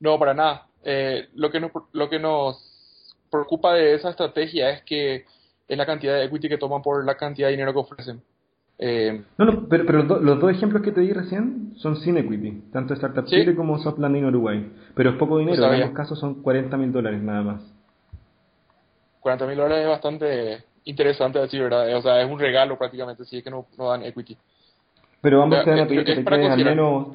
No, 0.00 0.18
para 0.18 0.34
nada. 0.34 0.66
Eh, 0.84 1.28
lo 1.34 1.50
que 1.50 1.60
nos 1.60 1.70
lo 1.92 2.10
que 2.10 2.18
nos 2.18 3.16
preocupa 3.30 3.74
de 3.74 3.94
esa 3.94 4.10
estrategia 4.10 4.70
es 4.70 4.82
que 4.82 5.24
es 5.68 5.78
la 5.78 5.86
cantidad 5.86 6.14
de 6.14 6.24
equity 6.24 6.48
que 6.48 6.58
toman 6.58 6.82
por 6.82 7.04
la 7.04 7.16
cantidad 7.16 7.48
de 7.48 7.52
dinero 7.52 7.72
que 7.72 7.78
ofrecen. 7.78 8.22
Eh, 8.78 9.22
no, 9.38 9.44
no, 9.44 9.68
pero, 9.68 9.86
pero 9.86 10.02
los, 10.02 10.40
dos 10.40 10.50
ejemplos 10.50 10.82
que 10.82 10.92
te 10.92 11.02
di 11.02 11.12
recién 11.12 11.72
son 11.76 11.96
sin 11.96 12.16
equity, 12.16 12.64
tanto 12.72 12.94
Startup 12.94 13.24
Chile 13.24 13.54
como 13.54 13.78
Soft 13.78 13.98
Landing 13.98 14.24
Uruguay. 14.24 14.72
Pero 14.94 15.10
es 15.10 15.16
poco 15.16 15.38
dinero, 15.38 15.64
en 15.64 15.82
ambos 15.82 15.96
casos 15.96 16.18
son 16.18 16.42
40 16.42 16.76
mil 16.76 16.92
dólares 16.92 17.22
nada 17.22 17.42
más. 17.42 17.74
40 19.20 19.46
mil 19.46 19.56
dólares 19.56 19.84
es 19.84 19.88
bastante 19.88 20.64
interesante 20.84 21.38
decir, 21.38 21.62
¿verdad? 21.62 21.96
O 21.96 22.02
sea, 22.02 22.20
es 22.22 22.30
un 22.30 22.38
regalo 22.38 22.76
prácticamente, 22.76 23.24
si 23.24 23.38
es 23.38 23.44
que 23.44 23.50
no, 23.50 23.66
no 23.78 23.90
dan 23.90 24.02
equity. 24.02 24.36
Pero 25.20 25.42
ambos 25.42 25.62
te 25.64 25.70
van 25.70 25.80
a 25.80 25.86
pedir 25.86 26.04
que 26.04 26.16
te 26.16 26.24
quedes 26.24 26.50
al 26.50 26.64
menos 26.64 27.08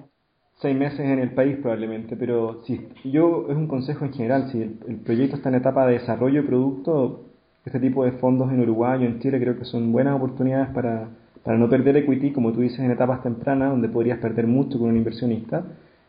seis 0.62 0.76
meses 0.76 1.02
en 1.02 1.20
el 1.20 1.32
país 1.32 1.58
probablemente, 1.62 2.16
pero 2.16 2.64
si 2.66 2.90
yo 3.04 3.48
es 3.50 3.56
un 3.56 3.68
consejo 3.68 4.06
en 4.06 4.14
general, 4.14 4.50
si 4.52 4.62
el, 4.62 5.02
proyecto 5.06 5.36
está 5.36 5.50
en 5.50 5.56
etapa 5.56 5.86
de 5.86 5.94
desarrollo 6.00 6.42
de 6.42 6.48
producto, 6.48 7.26
este 7.66 7.80
tipo 7.80 8.06
de 8.06 8.14
fondos 8.14 8.50
en 8.52 8.62
Uruguay 8.62 9.04
o 9.04 9.06
en 9.06 9.20
Chile 9.20 9.40
creo 9.40 9.58
que 9.58 9.66
son 9.66 9.92
buenas 9.92 10.16
oportunidades 10.16 10.70
para, 10.74 11.10
para 11.48 11.58
no 11.58 11.70
perder 11.70 11.96
equity, 11.96 12.34
como 12.34 12.52
tú 12.52 12.60
dices, 12.60 12.80
en 12.80 12.92
etapas 12.92 13.24
tempranas, 13.24 13.72
donde 13.72 13.88
podrías 13.88 14.20
perder 14.20 14.46
mucho 14.46 14.78
con 14.78 14.90
un 14.90 14.98
inversionista, 14.98 15.64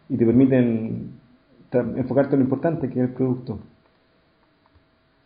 y 0.09 0.17
te 0.17 0.27
permiten 0.27 1.13
enfocarte 1.71 2.35
en 2.35 2.41
lo 2.41 2.45
importante 2.47 2.89
que 2.89 2.99
es 2.99 3.09
el 3.09 3.15
producto. 3.15 3.61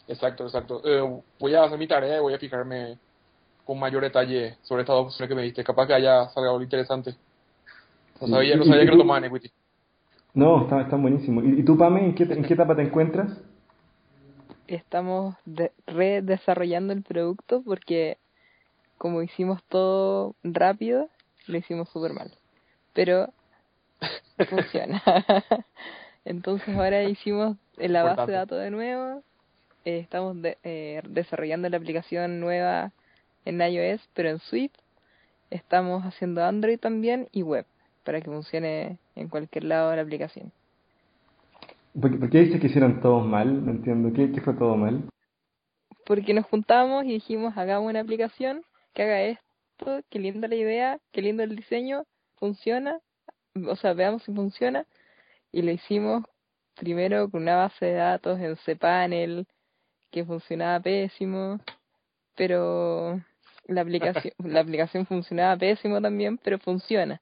Exacto, 0.06 0.44
exacto. 0.44 0.82
Eh, 0.84 1.22
voy 1.40 1.54
a 1.54 1.64
hacer 1.64 1.78
mi 1.78 1.88
tarea 1.88 2.18
y 2.18 2.20
voy 2.20 2.34
a 2.34 2.38
fijarme 2.38 2.98
con 3.64 3.78
mayor 3.78 4.02
detalle 4.02 4.56
sobre 4.60 4.82
estas 4.82 4.96
dos 4.96 5.06
opciones 5.06 5.30
que 5.30 5.34
me 5.34 5.44
diste. 5.44 5.64
Capaz 5.64 5.86
que 5.86 5.94
haya 5.94 6.28
salga 6.28 6.50
algo 6.50 6.62
interesante. 6.62 7.14
No 8.20 8.26
sabía, 8.26 8.56
no 8.56 8.64
sabía 8.64 8.84
que 8.84 8.90
lo 8.90 8.98
tomaban 8.98 9.24
equity. 9.24 9.50
No, 10.34 10.64
está, 10.64 10.82
está 10.82 10.96
buenísimo. 10.96 11.42
¿Y, 11.42 11.62
tú, 11.62 11.78
Pame, 11.78 12.04
en 12.04 12.14
qué, 12.14 12.24
en 12.24 12.42
qué 12.42 12.52
etapa 12.52 12.76
te 12.76 12.82
encuentras? 12.82 13.40
Estamos 14.66 15.36
redesarrollando 15.86 16.92
el 16.92 17.00
producto 17.00 17.62
porque 17.62 18.18
como 19.02 19.20
hicimos 19.20 19.60
todo 19.64 20.36
rápido, 20.44 21.08
lo 21.48 21.58
hicimos 21.58 21.88
súper 21.88 22.12
mal. 22.12 22.30
Pero 22.92 23.32
funciona. 24.48 25.02
Entonces 26.24 26.68
ahora 26.76 27.02
hicimos 27.02 27.56
la 27.78 28.04
base 28.04 28.30
de 28.30 28.38
datos 28.38 28.60
de 28.60 28.70
nuevo. 28.70 29.24
Eh, 29.84 29.98
estamos 29.98 30.36
eh, 30.62 31.02
desarrollando 31.08 31.68
la 31.68 31.78
aplicación 31.78 32.38
nueva 32.38 32.92
en 33.44 33.60
iOS, 33.60 34.08
pero 34.14 34.28
en 34.28 34.38
Swift. 34.38 34.78
Estamos 35.50 36.04
haciendo 36.04 36.44
Android 36.44 36.78
también 36.78 37.28
y 37.32 37.42
web 37.42 37.66
para 38.04 38.20
que 38.20 38.30
funcione 38.30 38.98
en 39.16 39.28
cualquier 39.28 39.64
lado 39.64 39.90
de 39.90 39.96
la 39.96 40.02
aplicación. 40.02 40.52
¿Por 42.00 42.30
qué, 42.30 42.38
dices 42.38 42.60
que 42.60 42.68
hicieron 42.68 43.00
todos 43.00 43.26
mal? 43.26 43.66
No 43.66 43.72
entiendo. 43.72 44.12
¿Qué, 44.14 44.30
¿Qué 44.30 44.40
fue 44.40 44.54
todo 44.54 44.76
mal? 44.76 45.08
Porque 46.06 46.34
nos 46.34 46.46
juntamos 46.46 47.04
y 47.04 47.14
dijimos, 47.14 47.58
hagamos 47.58 47.90
una 47.90 47.98
aplicación 47.98 48.62
que 48.94 49.02
haga 49.02 49.22
esto, 49.22 50.02
qué 50.10 50.18
linda 50.18 50.48
la 50.48 50.54
idea, 50.56 51.00
qué 51.12 51.22
lindo 51.22 51.42
el 51.42 51.56
diseño, 51.56 52.04
funciona, 52.36 53.00
o 53.66 53.76
sea, 53.76 53.94
veamos 53.94 54.22
si 54.24 54.32
funciona. 54.32 54.86
Y 55.52 55.62
lo 55.62 55.70
hicimos 55.72 56.24
primero 56.74 57.30
con 57.30 57.42
una 57.42 57.56
base 57.56 57.86
de 57.86 57.94
datos 57.94 58.40
en 58.40 58.56
cPanel 58.56 59.46
que 60.10 60.24
funcionaba 60.24 60.80
pésimo, 60.80 61.60
pero 62.36 63.20
la 63.66 63.80
aplicación, 63.82 64.34
la 64.38 64.60
aplicación 64.60 65.06
funcionaba 65.06 65.56
pésimo 65.56 66.00
también, 66.00 66.38
pero 66.38 66.58
funciona. 66.58 67.20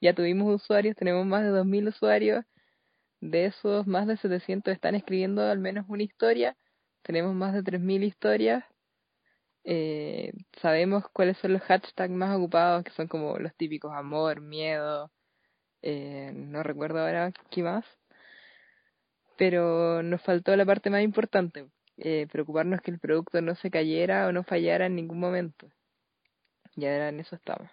Ya 0.00 0.14
tuvimos 0.14 0.52
usuarios, 0.54 0.96
tenemos 0.96 1.26
más 1.26 1.44
de 1.44 1.50
2.000 1.50 1.88
usuarios, 1.88 2.44
de 3.20 3.46
esos 3.46 3.86
más 3.86 4.06
de 4.06 4.16
700 4.16 4.74
están 4.74 4.96
escribiendo 4.96 5.42
al 5.42 5.58
menos 5.58 5.86
una 5.88 6.02
historia, 6.02 6.56
tenemos 7.02 7.34
más 7.34 7.54
de 7.54 7.62
3.000 7.62 8.04
historias, 8.04 8.64
eh, 9.64 10.32
sabemos 10.60 11.04
cuáles 11.12 11.38
son 11.38 11.52
los 11.52 11.62
hashtags 11.62 12.12
más 12.12 12.36
ocupados, 12.36 12.84
que 12.84 12.90
son 12.92 13.08
como 13.08 13.38
los 13.38 13.54
típicos 13.54 13.92
amor, 13.94 14.40
miedo, 14.40 15.10
eh, 15.82 16.32
no 16.34 16.62
recuerdo 16.62 17.00
ahora 17.00 17.32
qué 17.50 17.62
más, 17.62 17.84
pero 19.36 20.02
nos 20.02 20.22
faltó 20.22 20.54
la 20.56 20.66
parte 20.66 20.90
más 20.90 21.02
importante, 21.02 21.66
eh, 21.98 22.26
preocuparnos 22.30 22.80
que 22.80 22.90
el 22.90 22.98
producto 22.98 23.40
no 23.40 23.54
se 23.54 23.70
cayera 23.70 24.26
o 24.28 24.32
no 24.32 24.44
fallara 24.44 24.86
en 24.86 24.96
ningún 24.96 25.20
momento. 25.20 25.68
Y 26.76 26.86
ahora 26.86 27.10
en 27.10 27.20
eso 27.20 27.36
estamos. 27.36 27.70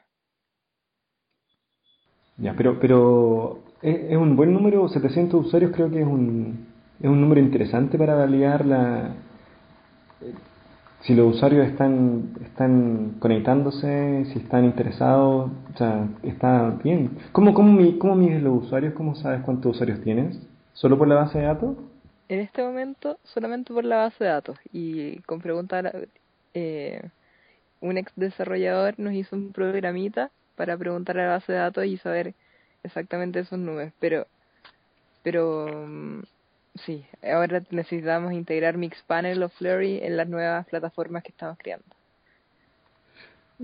Ya, 2.37 2.53
pero, 2.55 2.79
pero 2.79 3.63
es, 3.81 4.15
un 4.15 4.35
buen 4.35 4.53
número, 4.53 4.87
700 4.87 5.45
usuarios 5.47 5.71
creo 5.73 5.89
que 5.89 6.01
es 6.01 6.07
un, 6.07 6.67
es 6.99 7.09
un 7.09 7.19
número 7.19 7.41
interesante 7.41 7.97
para 7.97 8.15
validar 8.15 8.65
la, 8.65 9.13
si 11.01 11.13
los 11.13 11.35
usuarios 11.35 11.67
están, 11.67 12.33
están 12.43 13.15
conectándose, 13.19 14.25
si 14.33 14.39
están 14.39 14.65
interesados, 14.65 15.49
o 15.73 15.77
sea, 15.77 16.07
está 16.23 16.71
bien. 16.83 17.17
¿Cómo, 17.31 17.53
cómo, 17.53 17.79
cómo 17.99 18.15
mides 18.15 18.43
los 18.43 18.65
usuarios? 18.65 18.93
¿Cómo 18.93 19.15
sabes 19.15 19.41
cuántos 19.41 19.75
usuarios 19.75 20.01
tienes? 20.01 20.37
¿Solo 20.73 20.97
por 20.97 21.07
la 21.07 21.15
base 21.15 21.39
de 21.39 21.45
datos? 21.45 21.77
En 22.27 22.39
este 22.41 22.61
momento, 22.63 23.17
solamente 23.23 23.73
por 23.73 23.85
la 23.85 23.97
base 23.97 24.23
de 24.23 24.29
datos. 24.29 24.57
Y 24.73 25.19
con 25.21 25.39
preguntar, 25.39 26.07
eh, 26.53 27.01
un 27.79 27.97
ex 27.97 28.11
desarrollador 28.15 28.95
nos 28.99 29.13
hizo 29.13 29.35
un 29.35 29.53
programita 29.53 30.31
para 30.55 30.77
preguntar 30.77 31.17
a 31.17 31.23
la 31.23 31.33
base 31.33 31.53
de 31.53 31.59
datos 31.59 31.85
y 31.85 31.97
saber 31.97 32.35
exactamente 32.83 33.39
esos 33.39 33.57
números. 33.57 33.93
Pero, 33.99 34.27
pero 35.23 35.67
mm, 35.87 36.21
sí, 36.75 37.05
ahora 37.23 37.61
necesitamos 37.69 38.33
integrar 38.33 38.77
Mixpanel 38.77 39.43
o 39.43 39.49
Flurry 39.49 39.99
en 40.01 40.17
las 40.17 40.27
nuevas 40.27 40.65
plataformas 40.67 41.23
que 41.23 41.31
estamos 41.31 41.57
creando. 41.57 41.85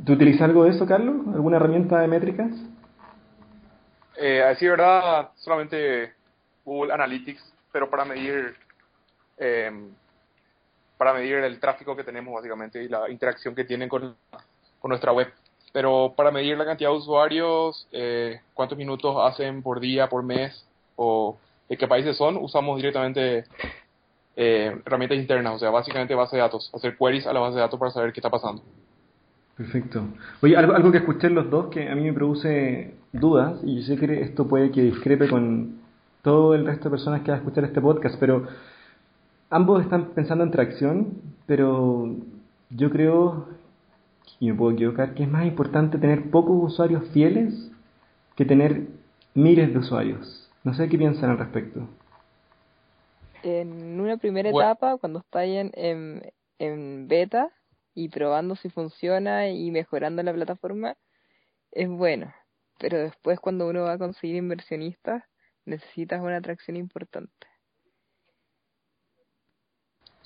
¿Tú 0.05 0.13
utilizas 0.13 0.41
algo 0.41 0.65
de 0.65 0.71
eso, 0.71 0.85
Carlos? 0.85 1.27
¿Alguna 1.33 1.57
herramienta 1.57 1.99
de 1.99 2.07
métricas? 2.07 2.51
Eh, 4.17 4.43
a 4.43 4.47
decir 4.47 4.69
verdad, 4.69 5.29
solamente 5.35 6.13
Google 6.65 6.93
Analytics, 6.93 7.53
pero 7.71 7.89
para 7.89 8.05
medir 8.05 8.55
eh, 9.37 9.71
para 10.97 11.13
medir 11.13 11.35
el 11.35 11.59
tráfico 11.59 11.95
que 11.95 12.03
tenemos 12.03 12.33
básicamente 12.33 12.83
y 12.83 12.87
la 12.87 13.09
interacción 13.09 13.53
que 13.53 13.65
tienen 13.65 13.89
con, 13.89 14.15
con 14.79 14.89
nuestra 14.89 15.11
web 15.11 15.27
pero 15.75 16.13
para 16.15 16.31
medir 16.31 16.57
la 16.57 16.63
cantidad 16.63 16.89
de 16.89 16.95
usuarios, 16.95 17.85
eh, 17.91 18.39
cuántos 18.53 18.77
minutos 18.77 19.13
hacen 19.19 19.61
por 19.61 19.81
día, 19.81 20.07
por 20.07 20.23
mes 20.23 20.65
o 20.95 21.37
de 21.69 21.77
qué 21.77 21.87
países 21.87 22.17
son, 22.17 22.37
usamos 22.37 22.77
directamente 22.77 23.45
eh, 24.35 24.77
herramientas 24.85 25.17
internas, 25.17 25.55
o 25.55 25.59
sea, 25.59 25.69
básicamente 25.69 26.15
base 26.15 26.35
de 26.35 26.41
datos, 26.41 26.69
hacer 26.73 26.97
queries 26.97 27.25
a 27.27 27.33
la 27.33 27.39
base 27.39 27.55
de 27.55 27.61
datos 27.61 27.79
para 27.79 27.91
saber 27.91 28.13
qué 28.13 28.19
está 28.19 28.29
pasando. 28.29 28.61
Perfecto. 29.57 30.03
Oye, 30.41 30.57
algo, 30.57 30.73
algo 30.73 30.91
que 30.91 30.97
escuché 30.97 31.29
los 31.29 31.49
dos 31.49 31.67
que 31.67 31.89
a 31.89 31.95
mí 31.95 32.03
me 32.03 32.13
produce 32.13 32.93
dudas, 33.13 33.59
y 33.63 33.77
yo 33.77 33.81
sé 33.83 33.97
que 33.97 34.21
esto 34.21 34.47
puede 34.47 34.71
que 34.71 34.81
discrepe 34.81 35.29
con 35.29 35.79
todo 36.21 36.55
el 36.55 36.65
resto 36.65 36.85
de 36.85 36.89
personas 36.91 37.21
que 37.21 37.31
van 37.31 37.39
a 37.39 37.43
escuchar 37.43 37.63
este 37.63 37.79
podcast, 37.79 38.15
pero 38.19 38.47
ambos 39.49 39.81
están 39.81 40.07
pensando 40.07 40.43
en 40.43 40.51
tracción, 40.51 41.21
pero 41.45 42.15
yo 42.69 42.89
creo 42.89 43.47
y 44.39 44.51
me 44.51 44.57
puedo 44.57 44.71
equivocar, 44.71 45.13
que 45.13 45.23
es 45.23 45.29
más 45.29 45.45
importante 45.45 45.97
tener 45.97 46.29
pocos 46.29 46.73
usuarios 46.73 47.03
fieles 47.13 47.71
que 48.35 48.45
tener 48.45 48.87
miles 49.33 49.71
de 49.71 49.79
usuarios. 49.79 50.44
No 50.65 50.73
sé 50.73 50.89
qué 50.89 50.97
piensan 50.97 51.29
al 51.29 51.37
respecto. 51.37 51.87
En 53.43 54.01
una 54.01 54.17
primera 54.17 54.49
etapa, 54.49 54.97
cuando 54.97 55.19
está 55.19 55.45
en, 55.45 55.71
en, 56.57 57.07
beta 57.07 57.51
y 57.93 58.09
probando 58.09 58.55
si 58.55 58.69
funciona 58.69 59.47
y 59.47 59.69
mejorando 59.69 60.23
la 60.23 60.33
plataforma, 60.33 60.97
es 61.71 61.87
bueno. 61.87 62.33
Pero 62.79 62.97
después 62.97 63.39
cuando 63.39 63.69
uno 63.69 63.83
va 63.83 63.93
a 63.93 63.97
conseguir 63.99 64.37
inversionistas, 64.37 65.23
necesitas 65.65 66.19
una 66.21 66.37
atracción 66.37 66.77
importante. 66.77 67.47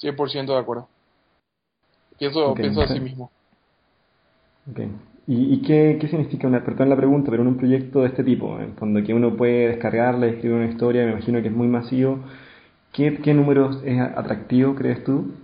100% 0.02 0.46
de 0.46 0.58
acuerdo. 0.58 0.88
Pienso, 2.18 2.54
pienso 2.54 2.82
así 2.82 3.02
mismo. 3.02 3.30
Okay. 4.72 4.90
¿Y, 5.32 5.62
qué, 5.62 6.00
qué, 6.02 6.08
significa 6.08 6.48
una, 6.48 6.64
perdón 6.64 6.90
la 6.90 6.96
pregunta, 6.96 7.30
pero 7.30 7.44
en 7.44 7.50
un 7.50 7.58
proyecto 7.58 8.02
de 8.02 8.08
este 8.08 8.24
tipo, 8.24 8.60
en 8.60 8.74
fondo 8.78 9.04
que 9.04 9.14
uno 9.14 9.38
puede 9.38 9.68
descargarla, 9.68 10.26
escribir 10.26 10.58
una 10.58 10.66
historia, 10.66 11.06
me 11.06 11.12
imagino 11.12 11.40
que 11.44 11.50
es 11.50 11.54
muy 11.54 11.68
masivo, 11.68 12.22
¿qué, 12.92 13.20
qué 13.20 13.36
números 13.36 13.80
es 13.86 14.00
atractivo, 14.02 14.74
crees 14.74 15.04
tú? 15.04 15.36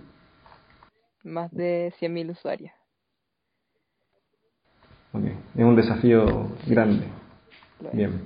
Más 1.22 1.52
de 1.52 1.92
100.000 2.00 2.32
usuarios. 2.32 2.72
Ok, 5.12 5.22
es 5.54 5.64
un 5.64 5.76
desafío 5.76 6.48
grande. 6.66 7.04
Bien. 7.92 8.22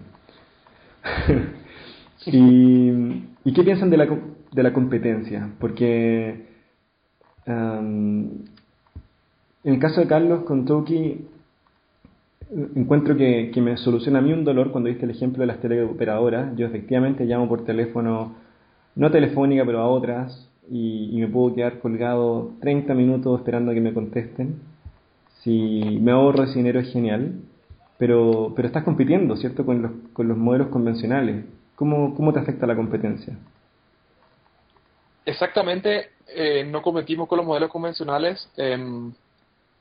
y, 2.25 2.89
¿Y 3.45 3.53
qué 3.53 3.63
piensan 3.65 3.91
de 3.91 3.99
la, 3.99 4.09
de 4.51 4.63
la 4.63 4.73
competencia? 4.73 5.51
Porque 5.59 6.47
en 7.47 8.49
el 9.65 9.79
caso 9.79 10.01
de 10.01 10.07
Carlos 10.07 10.45
con 10.45 10.65
Toki, 10.65 11.27
encuentro 12.75 13.17
que, 13.17 13.53
me 13.57 13.77
soluciona 13.77 14.19
a 14.19 14.23
mí 14.23 14.33
un 14.33 14.45
dolor 14.45 14.71
cuando 14.73 14.89
viste 14.89 15.05
el 15.05 15.13
ejemplo 15.13 15.41
de 15.41 15.47
las 15.47 15.61
teleoperadoras. 15.61 16.57
Yo 16.57 16.67
efectivamente 16.67 17.25
llamo 17.25 17.49
por 17.49 17.65
teléfono, 17.65 18.35
no 18.95 19.11
telefónica, 19.11 19.65
pero 19.65 19.81
a 19.81 19.89
otras, 19.89 20.51
y, 20.71 21.17
me 21.19 21.29
puedo 21.29 21.55
quedar 21.55 21.81
colgado 21.81 22.53
30 22.61 22.95
minutos 22.95 23.41
esperando 23.41 23.71
a 23.71 23.75
que 23.75 23.81
me 23.81 23.95
contesten. 23.95 24.61
Si 25.43 25.99
me 26.01 26.13
ahorro 26.13 26.45
ese 26.45 26.59
dinero 26.59 26.81
es 26.81 26.93
genial, 26.93 27.41
pero, 27.99 28.53
pero 28.57 28.69
estás 28.69 28.85
compitiendo, 28.85 29.37
¿cierto?, 29.37 29.65
con 29.65 29.83
los, 29.83 29.93
con 30.13 30.29
los 30.29 30.37
modelos 30.37 30.69
convencionales. 30.69 31.45
¿Cómo, 31.77 32.15
¿Cómo 32.15 32.33
te 32.33 32.41
afecta 32.41 32.67
la 32.67 32.77
competencia? 32.77 33.39
Exactamente, 35.25 36.11
eh, 36.27 36.65
no 36.65 36.83
competimos 36.83 37.29
con 37.29 37.39
los 37.39 37.47
modelos 37.47 37.71
convencionales. 37.71 38.51
Eh, 38.57 38.77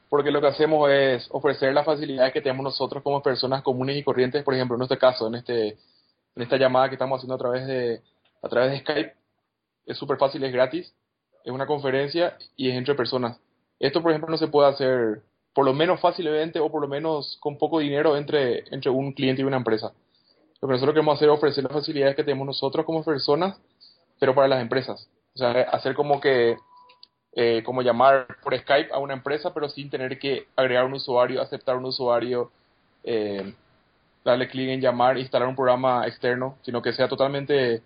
porque 0.09 0.31
lo 0.31 0.41
que 0.41 0.47
hacemos 0.47 0.89
es 0.89 1.27
ofrecer 1.31 1.73
las 1.73 1.85
facilidades 1.85 2.33
que 2.33 2.41
tenemos 2.41 2.63
nosotros 2.63 3.03
como 3.03 3.21
personas 3.21 3.61
comunes 3.61 3.95
y 3.95 4.03
corrientes, 4.03 4.43
por 4.43 4.55
ejemplo, 4.55 4.75
en 4.75 4.83
este 4.83 4.97
caso, 4.97 5.27
en 5.27 5.35
este 5.35 5.77
en 6.35 6.43
esta 6.43 6.57
llamada 6.57 6.89
que 6.89 6.95
estamos 6.95 7.17
haciendo 7.17 7.35
a 7.35 7.37
través 7.37 7.67
de 7.67 8.01
a 8.41 8.49
través 8.49 8.71
de 8.71 8.79
Skype, 8.79 9.13
es 9.85 9.97
súper 9.97 10.17
fácil, 10.17 10.43
es 10.43 10.53
gratis, 10.53 10.93
es 11.43 11.51
una 11.51 11.67
conferencia 11.67 12.37
y 12.55 12.69
es 12.69 12.75
entre 12.75 12.95
personas. 12.95 13.39
Esto, 13.79 14.01
por 14.01 14.11
ejemplo, 14.11 14.29
no 14.29 14.37
se 14.37 14.47
puede 14.47 14.69
hacer 14.69 15.21
por 15.53 15.65
lo 15.65 15.73
menos 15.73 15.99
fácilmente 15.99 16.59
o 16.59 16.71
por 16.71 16.81
lo 16.81 16.87
menos 16.87 17.37
con 17.39 17.57
poco 17.57 17.79
dinero 17.79 18.15
entre, 18.17 18.63
entre 18.73 18.89
un 18.89 19.13
cliente 19.13 19.41
y 19.41 19.45
una 19.45 19.57
empresa. 19.57 19.91
Lo 20.61 20.67
que 20.67 20.73
nosotros 20.73 20.93
queremos 20.93 21.15
hacer 21.15 21.29
es 21.29 21.35
ofrecer 21.35 21.63
las 21.63 21.73
facilidades 21.73 22.15
que 22.15 22.23
tenemos 22.23 22.45
nosotros 22.45 22.85
como 22.85 23.03
personas, 23.03 23.57
pero 24.19 24.35
para 24.35 24.47
las 24.47 24.61
empresas. 24.61 25.09
O 25.35 25.37
sea, 25.37 25.51
hacer 25.51 25.95
como 25.95 26.19
que, 26.19 26.57
eh, 27.33 27.61
como 27.63 27.81
llamar 27.81 28.25
por 28.43 28.57
Skype 28.57 28.91
a 28.91 28.97
una 28.97 29.13
empresa, 29.13 29.53
pero 29.53 29.69
sin 29.69 29.89
tener 29.89 30.17
que 30.17 30.47
agregar 30.55 30.85
un 30.85 30.93
usuario, 30.93 31.41
aceptar 31.41 31.77
un 31.77 31.85
usuario, 31.85 32.51
eh, 33.03 33.53
darle 34.25 34.47
clic 34.47 34.69
en 34.69 34.81
llamar, 34.81 35.17
instalar 35.17 35.47
un 35.47 35.55
programa 35.55 36.07
externo, 36.07 36.57
sino 36.63 36.81
que 36.81 36.93
sea 36.93 37.07
totalmente, 37.07 37.81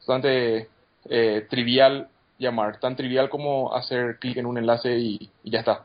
totalmente 0.00 0.68
eh, 1.04 1.46
trivial 1.50 2.08
llamar, 2.38 2.80
tan 2.80 2.96
trivial 2.96 3.28
como 3.28 3.74
hacer 3.74 4.18
clic 4.18 4.38
en 4.38 4.46
un 4.46 4.58
enlace 4.58 4.98
y, 4.98 5.30
ya 5.44 5.60
está. 5.60 5.84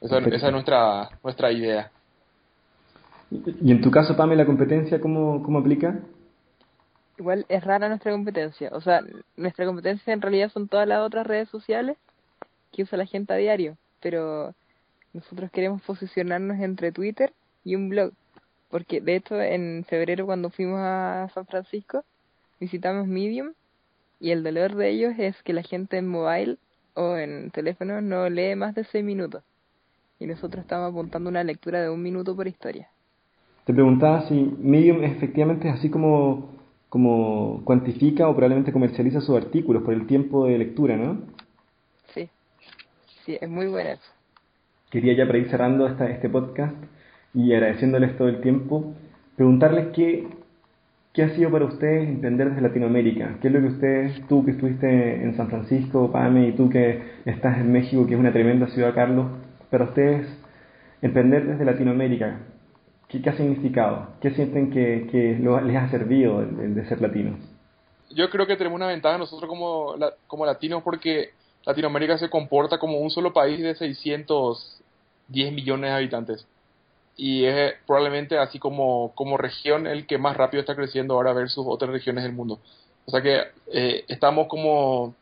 Esa, 0.00 0.18
esa, 0.18 0.46
es 0.46 0.52
nuestra, 0.52 1.10
nuestra 1.24 1.50
idea. 1.50 1.90
Y 3.30 3.72
en 3.72 3.80
tu 3.80 3.90
caso, 3.90 4.16
Pame, 4.16 4.36
la 4.36 4.46
competencia, 4.46 5.00
¿cómo, 5.00 5.42
cómo 5.42 5.58
aplica? 5.58 5.98
Igual 7.18 7.46
es 7.48 7.64
rara 7.64 7.88
nuestra 7.88 8.12
competencia. 8.12 8.70
O 8.72 8.80
sea, 8.80 9.02
nuestra 9.36 9.66
competencia 9.66 10.12
en 10.12 10.22
realidad 10.22 10.50
son 10.50 10.68
todas 10.68 10.86
las 10.86 11.00
otras 11.00 11.26
redes 11.26 11.48
sociales 11.48 11.96
que 12.72 12.84
usa 12.84 12.96
la 12.96 13.06
gente 13.06 13.32
a 13.32 13.36
diario. 13.36 13.76
Pero 14.00 14.54
nosotros 15.12 15.50
queremos 15.50 15.82
posicionarnos 15.82 16.60
entre 16.60 16.92
Twitter 16.92 17.32
y 17.64 17.74
un 17.74 17.88
blog. 17.88 18.12
Porque 18.70 19.00
de 19.00 19.16
hecho, 19.16 19.40
en 19.40 19.84
febrero, 19.88 20.26
cuando 20.26 20.50
fuimos 20.50 20.78
a 20.80 21.28
San 21.34 21.46
Francisco, 21.46 22.04
visitamos 22.60 23.06
Medium. 23.08 23.52
Y 24.20 24.30
el 24.30 24.42
dolor 24.42 24.74
de 24.74 24.90
ellos 24.90 25.14
es 25.18 25.42
que 25.42 25.52
la 25.52 25.62
gente 25.62 25.96
en 25.96 26.08
mobile 26.08 26.56
o 26.94 27.16
en 27.16 27.50
teléfono 27.50 28.00
no 28.00 28.28
lee 28.28 28.54
más 28.56 28.74
de 28.74 28.84
seis 28.84 29.04
minutos. 29.04 29.42
Y 30.20 30.26
nosotros 30.26 30.62
estamos 30.62 30.90
apuntando 30.90 31.30
una 31.30 31.44
lectura 31.44 31.80
de 31.80 31.90
un 31.90 32.02
minuto 32.02 32.34
por 32.34 32.46
historia. 32.48 32.88
Te 33.64 33.74
preguntaba 33.74 34.26
si 34.28 34.34
Medium 34.34 35.04
efectivamente 35.04 35.68
es 35.68 35.74
así 35.74 35.90
como, 35.90 36.57
como 36.88 37.62
cuantifica 37.64 38.28
o 38.28 38.32
probablemente 38.32 38.72
comercializa 38.72 39.20
sus 39.20 39.36
artículos 39.36 39.82
por 39.82 39.94
el 39.94 40.06
tiempo 40.06 40.46
de 40.46 40.58
lectura, 40.58 40.96
¿no? 40.96 41.18
Sí, 42.14 42.28
sí, 43.24 43.36
es 43.40 43.48
muy 43.48 43.66
bueno 43.66 43.90
eso. 43.90 44.10
Quería 44.90 45.12
ya 45.14 45.26
para 45.26 45.38
ir 45.38 45.50
cerrando 45.50 45.86
esta, 45.86 46.10
este 46.10 46.30
podcast 46.30 46.74
y 47.34 47.52
agradeciéndoles 47.52 48.16
todo 48.16 48.28
el 48.28 48.40
tiempo, 48.40 48.94
preguntarles 49.36 49.88
qué, 49.94 50.28
qué 51.12 51.24
ha 51.24 51.34
sido 51.36 51.50
para 51.50 51.66
ustedes 51.66 52.08
emprender 52.08 52.48
desde 52.48 52.62
Latinoamérica. 52.62 53.36
¿Qué 53.42 53.48
es 53.48 53.54
lo 53.54 53.60
que 53.60 53.66
ustedes, 53.66 54.26
tú 54.28 54.46
que 54.46 54.52
estuviste 54.52 55.22
en 55.22 55.36
San 55.36 55.48
Francisco, 55.48 56.10
Pame, 56.10 56.48
y 56.48 56.52
tú 56.52 56.70
que 56.70 57.02
estás 57.26 57.58
en 57.58 57.70
México, 57.70 58.06
que 58.06 58.14
es 58.14 58.20
una 58.20 58.32
tremenda 58.32 58.66
ciudad, 58.68 58.94
Carlos, 58.94 59.26
para 59.70 59.84
ustedes 59.84 60.26
emprender 61.02 61.46
desde 61.46 61.66
Latinoamérica? 61.66 62.38
¿Qué, 63.08 63.22
ha 63.26 63.36
significado? 63.36 64.08
¿Qué 64.20 64.30
sienten 64.32 64.70
que, 64.70 65.38
les 65.40 65.76
ha 65.76 65.90
servido 65.90 66.42
el, 66.42 66.74
de 66.74 66.86
ser 66.86 67.00
latinos? 67.00 67.40
Yo 68.10 68.28
creo 68.28 68.46
que 68.46 68.56
tenemos 68.56 68.76
una 68.76 68.88
ventaja 68.88 69.16
nosotros 69.16 69.48
como, 69.48 70.44
latinos 70.44 70.82
porque 70.82 71.30
Latinoamérica 71.64 72.18
se 72.18 72.28
comporta 72.28 72.78
como 72.78 72.98
un 72.98 73.10
solo 73.10 73.32
país 73.32 73.60
de 73.60 73.74
610 73.74 75.52
millones 75.52 75.90
de 75.90 75.96
habitantes. 75.96 76.46
Y 77.16 77.44
es 77.46 77.74
probablemente 77.86 78.38
así 78.38 78.58
como, 78.58 79.12
región 79.38 79.86
el 79.86 80.06
que 80.06 80.18
más 80.18 80.36
rápido 80.36 80.60
está 80.60 80.76
creciendo 80.76 81.14
ahora 81.14 81.32
versus 81.32 81.64
otras 81.66 81.90
regiones 81.90 82.24
del 82.24 82.34
mundo. 82.34 82.60
O 83.06 83.10
sea 83.10 83.22
que 83.22 83.40
eh, 83.72 84.04
estamos 84.08 84.48
como, 84.48 85.14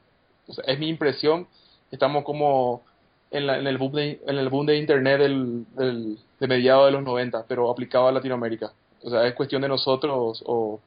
es 0.66 0.78
mi 0.78 0.88
impresión, 0.88 1.46
estamos 1.92 2.24
como 2.24 2.82
en, 3.30 3.48
en 3.48 3.66
el 3.68 3.78
boom 3.78 4.66
de 4.66 4.76
Internet 4.76 5.20
del, 5.20 6.18
de 6.38 6.46
mediados 6.46 6.86
de 6.86 6.92
los 6.92 7.02
90, 7.02 7.44
pero 7.48 7.70
aplicado 7.70 8.08
a 8.08 8.12
Latinoamérica. 8.12 8.72
O 9.02 9.10
sea, 9.10 9.26
es 9.26 9.34
cuestión 9.34 9.62
de 9.62 9.68
nosotros 9.68 10.42
o, 10.46 10.80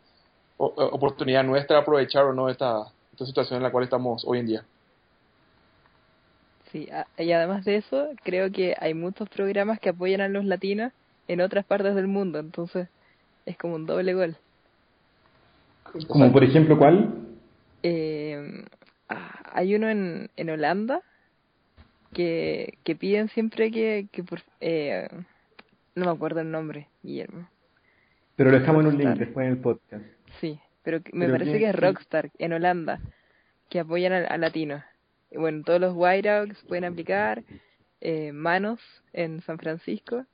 oportunidad 0.57 1.43
nuestra 1.43 1.77
aprovechar 1.77 2.25
o 2.25 2.33
no 2.33 2.49
esta, 2.49 2.91
esta 3.13 3.25
situación 3.25 3.57
en 3.57 3.63
la 3.63 3.71
cual 3.71 3.85
estamos 3.85 4.25
hoy 4.25 4.39
en 4.39 4.47
día. 4.47 4.63
Sí, 6.71 6.89
y 7.17 7.31
además 7.31 7.63
de 7.63 7.77
eso, 7.77 8.09
creo 8.23 8.51
que 8.51 8.75
hay 8.77 8.93
muchos 8.93 9.29
programas 9.29 9.79
que 9.79 9.89
apoyan 9.89 10.21
a 10.21 10.27
los 10.27 10.43
latinos 10.43 10.91
en 11.29 11.41
otras 11.41 11.65
partes 11.65 11.95
del 11.95 12.07
mundo, 12.07 12.39
entonces 12.39 12.89
es 13.45 13.57
como 13.57 13.75
un 13.75 13.85
doble 13.85 14.13
gol. 14.13 14.35
Como 16.07 16.31
por 16.31 16.43
ejemplo, 16.43 16.77
¿cuál? 16.77 17.09
Eh, 17.81 18.65
hay 19.07 19.75
uno 19.75 19.89
en, 19.89 20.29
en 20.35 20.49
Holanda 20.49 21.01
que, 22.13 22.77
que 22.83 22.95
piden 22.95 23.29
siempre 23.29 23.71
que, 23.71 24.07
que 24.11 24.23
por, 24.23 24.41
eh, 24.59 25.07
no 25.99 26.05
me 26.05 26.11
acuerdo 26.11 26.39
el 26.41 26.51
nombre, 26.51 26.87
Guillermo. 27.03 27.47
Pero 28.35 28.51
lo 28.51 28.59
dejamos 28.59 28.85
en 28.85 28.91
un 28.91 28.97
link 28.97 29.17
después 29.17 29.45
en 29.45 29.51
el 29.53 29.59
podcast. 29.59 30.03
Sí, 30.39 30.59
pero 30.83 31.01
me 31.11 31.27
parece 31.29 31.59
que 31.59 31.69
es 31.69 31.75
Rockstar 31.75 32.31
en 32.39 32.53
Holanda, 32.53 32.99
que 33.69 33.79
apoyan 33.79 34.13
a, 34.13 34.37
latinos. 34.37 34.81
bueno, 35.31 35.63
todos 35.65 35.81
los 35.81 35.93
White 35.95 36.53
pueden 36.67 36.85
aplicar, 36.85 37.43
eh, 38.01 38.31
Manos 38.31 38.79
en 39.13 39.41
San 39.41 39.57
Francisco. 39.57 40.25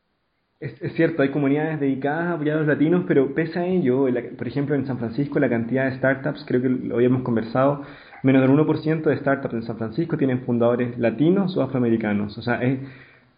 Es, 0.60 0.82
es, 0.82 0.94
cierto, 0.94 1.22
hay 1.22 1.32
comunidades 1.32 1.80
dedicadas 1.80 2.28
a 2.28 2.34
apoyar 2.34 2.58
a 2.58 2.60
los 2.60 2.68
latinos, 2.68 3.04
pero 3.08 3.34
pese 3.34 3.60
a 3.60 3.66
ello, 3.66 4.08
por 4.38 4.48
ejemplo 4.48 4.76
en 4.76 4.86
San 4.86 5.00
Francisco 5.00 5.40
la 5.40 5.50
cantidad 5.50 5.90
de 5.90 5.98
startups, 5.98 6.46
creo 6.48 6.62
que 6.62 6.70
lo 6.70 6.96
habíamos 6.96 7.24
conversado, 7.24 7.84
menos 8.24 8.42
del 8.42 8.52
1% 8.52 9.04
de 9.04 9.18
startups 9.18 9.54
en 9.54 9.64
San 9.64 9.78
Francisco 9.78 10.18
tienen 10.18 10.42
fundadores 10.46 10.98
latinos 10.98 11.56
o 11.58 11.62
afroamericanos. 11.62 12.38
O 12.38 12.42
sea, 12.42 12.62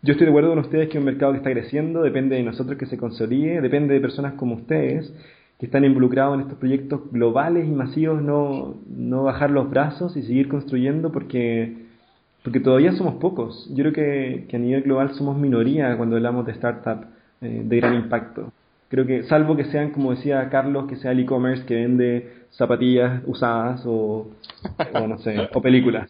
yo 0.01 0.12
estoy 0.12 0.25
de 0.25 0.31
acuerdo 0.31 0.49
con 0.49 0.60
ustedes 0.60 0.89
que 0.89 0.99
un 0.99 1.05
mercado 1.05 1.31
que 1.31 1.39
está 1.39 1.51
creciendo, 1.51 2.01
depende 2.03 2.36
de 2.36 2.43
nosotros 2.43 2.77
que 2.77 2.86
se 2.86 2.97
consolide, 2.97 3.62
depende 3.62 3.93
de 3.93 3.99
personas 3.99 4.33
como 4.33 4.55
ustedes 4.55 5.13
que 5.60 5.65
están 5.65 5.83
involucrados 5.86 6.36
en 6.36 6.41
estos 6.41 6.60
proyectos 6.60 7.01
globales 7.12 7.67
y 7.67 7.71
masivos, 7.71 8.21
no, 8.21 8.75
no 8.88 9.23
bajar 9.23 9.49
los 9.49 9.69
brazos 9.69 10.15
y 10.15 10.21
seguir 10.21 10.49
construyendo 10.49 11.12
porque, 11.12 11.75
porque 12.43 12.60
todavía 12.60 12.93
somos 12.93 13.15
pocos. 13.15 13.67
Yo 13.69 13.83
creo 13.83 13.93
que, 13.93 14.45
que 14.49 14.55
a 14.55 14.60
nivel 14.60 14.83
global 14.83 15.15
somos 15.15 15.36
minoría 15.38 15.97
cuando 15.97 16.15
hablamos 16.15 16.45
de 16.45 16.51
startup 16.51 17.05
eh, 17.41 17.63
de 17.65 17.77
gran 17.77 17.95
impacto. 17.95 18.51
Creo 18.89 19.05
que, 19.05 19.23
salvo 19.23 19.55
que 19.57 19.65
sean, 19.65 19.91
como 19.91 20.12
decía 20.12 20.47
Carlos, 20.49 20.88
que 20.88 20.95
sea 20.95 21.12
el 21.12 21.19
e-commerce 21.19 21.65
que 21.65 21.75
vende 21.75 22.33
zapatillas 22.51 23.21
usadas 23.25 23.81
o, 23.86 24.27
no 24.93 25.17
sé, 25.17 25.49
o 25.53 25.62
películas. 25.62 26.10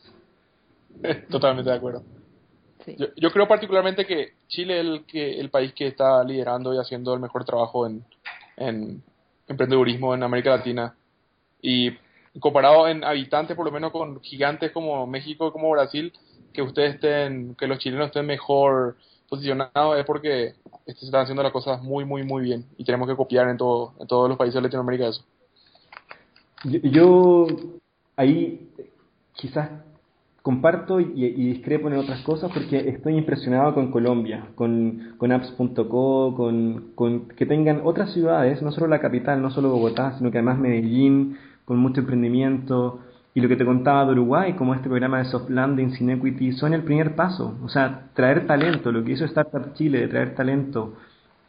Totalmente 1.29 1.69
de 1.71 1.77
acuerdo. 1.77 2.03
Yo, 2.97 3.07
yo, 3.15 3.31
creo 3.31 3.47
particularmente 3.47 4.05
que 4.05 4.33
Chile 4.47 4.79
es 4.79 4.85
el, 4.85 5.05
que, 5.05 5.39
el 5.39 5.49
país 5.49 5.73
que 5.73 5.87
está 5.87 6.23
liderando 6.23 6.73
y 6.73 6.77
haciendo 6.77 7.13
el 7.13 7.19
mejor 7.19 7.43
trabajo 7.43 7.85
en, 7.85 8.05
en 8.55 9.03
emprendedurismo 9.47 10.13
en 10.13 10.23
América 10.23 10.51
Latina. 10.51 10.95
Y 11.61 11.91
comparado 12.39 12.87
en 12.87 13.03
habitantes, 13.03 13.55
por 13.55 13.65
lo 13.65 13.71
menos 13.71 13.91
con 13.91 14.21
gigantes 14.21 14.71
como 14.71 15.05
México, 15.07 15.51
como 15.51 15.71
Brasil, 15.71 16.13
que 16.53 16.61
ustedes 16.61 16.95
estén, 16.95 17.55
que 17.55 17.67
los 17.67 17.79
chilenos 17.79 18.07
estén 18.07 18.25
mejor 18.25 18.95
posicionados 19.29 19.99
es 19.99 20.05
porque 20.05 20.55
se 20.85 21.05
están 21.05 21.21
haciendo 21.21 21.43
las 21.43 21.51
cosas 21.51 21.81
muy, 21.81 22.05
muy, 22.05 22.23
muy 22.23 22.43
bien 22.43 22.65
y 22.77 22.85
tenemos 22.85 23.07
que 23.07 23.15
copiar 23.15 23.49
en, 23.49 23.57
todo, 23.57 23.93
en 23.99 24.07
todos 24.07 24.29
los 24.29 24.37
países 24.37 24.55
de 24.55 24.61
Latinoamérica 24.61 25.09
eso. 25.09 25.23
Yo, 26.63 27.47
ahí 28.15 28.69
quizás 29.33 29.69
comparto 30.47 31.01
y, 31.01 31.33
discrepo 31.33 31.89
en 31.89 31.97
otras 31.97 32.21
cosas 32.21 32.49
porque 32.53 32.87
estoy 32.87 33.17
impresionado 33.17 33.73
con 33.73 33.91
Colombia, 33.91 34.45
con, 34.55 35.15
con 35.17 35.33
apps.co, 35.33 36.35
con, 36.37 36.93
con 36.95 37.27
que 37.27 37.45
tengan 37.45 37.81
otras 37.83 38.13
ciudades, 38.13 38.61
no 38.61 38.71
solo 38.71 38.87
la 38.87 39.01
capital, 39.01 39.41
no 39.41 39.51
solo 39.51 39.71
Bogotá, 39.71 40.13
sino 40.17 40.31
que 40.31 40.37
además 40.37 40.57
Medellín, 40.57 41.35
con 41.65 41.79
mucho 41.79 41.99
emprendimiento, 41.99 43.01
y 43.33 43.41
lo 43.41 43.49
que 43.49 43.57
te 43.57 43.65
contaba 43.65 44.05
de 44.05 44.13
Uruguay, 44.13 44.53
como 44.53 44.73
este 44.73 44.87
programa 44.87 45.17
de 45.17 45.25
soft 45.25 45.49
landing 45.49 45.91
sin 45.91 46.11
equity, 46.11 46.53
son 46.53 46.73
el 46.73 46.83
primer 46.83 47.13
paso. 47.13 47.57
O 47.61 47.67
sea, 47.67 48.05
traer 48.13 48.47
talento, 48.47 48.93
lo 48.93 49.03
que 49.03 49.11
hizo 49.11 49.25
Startup 49.25 49.73
Chile 49.73 49.99
de 49.99 50.07
traer 50.07 50.33
talento, 50.33 50.93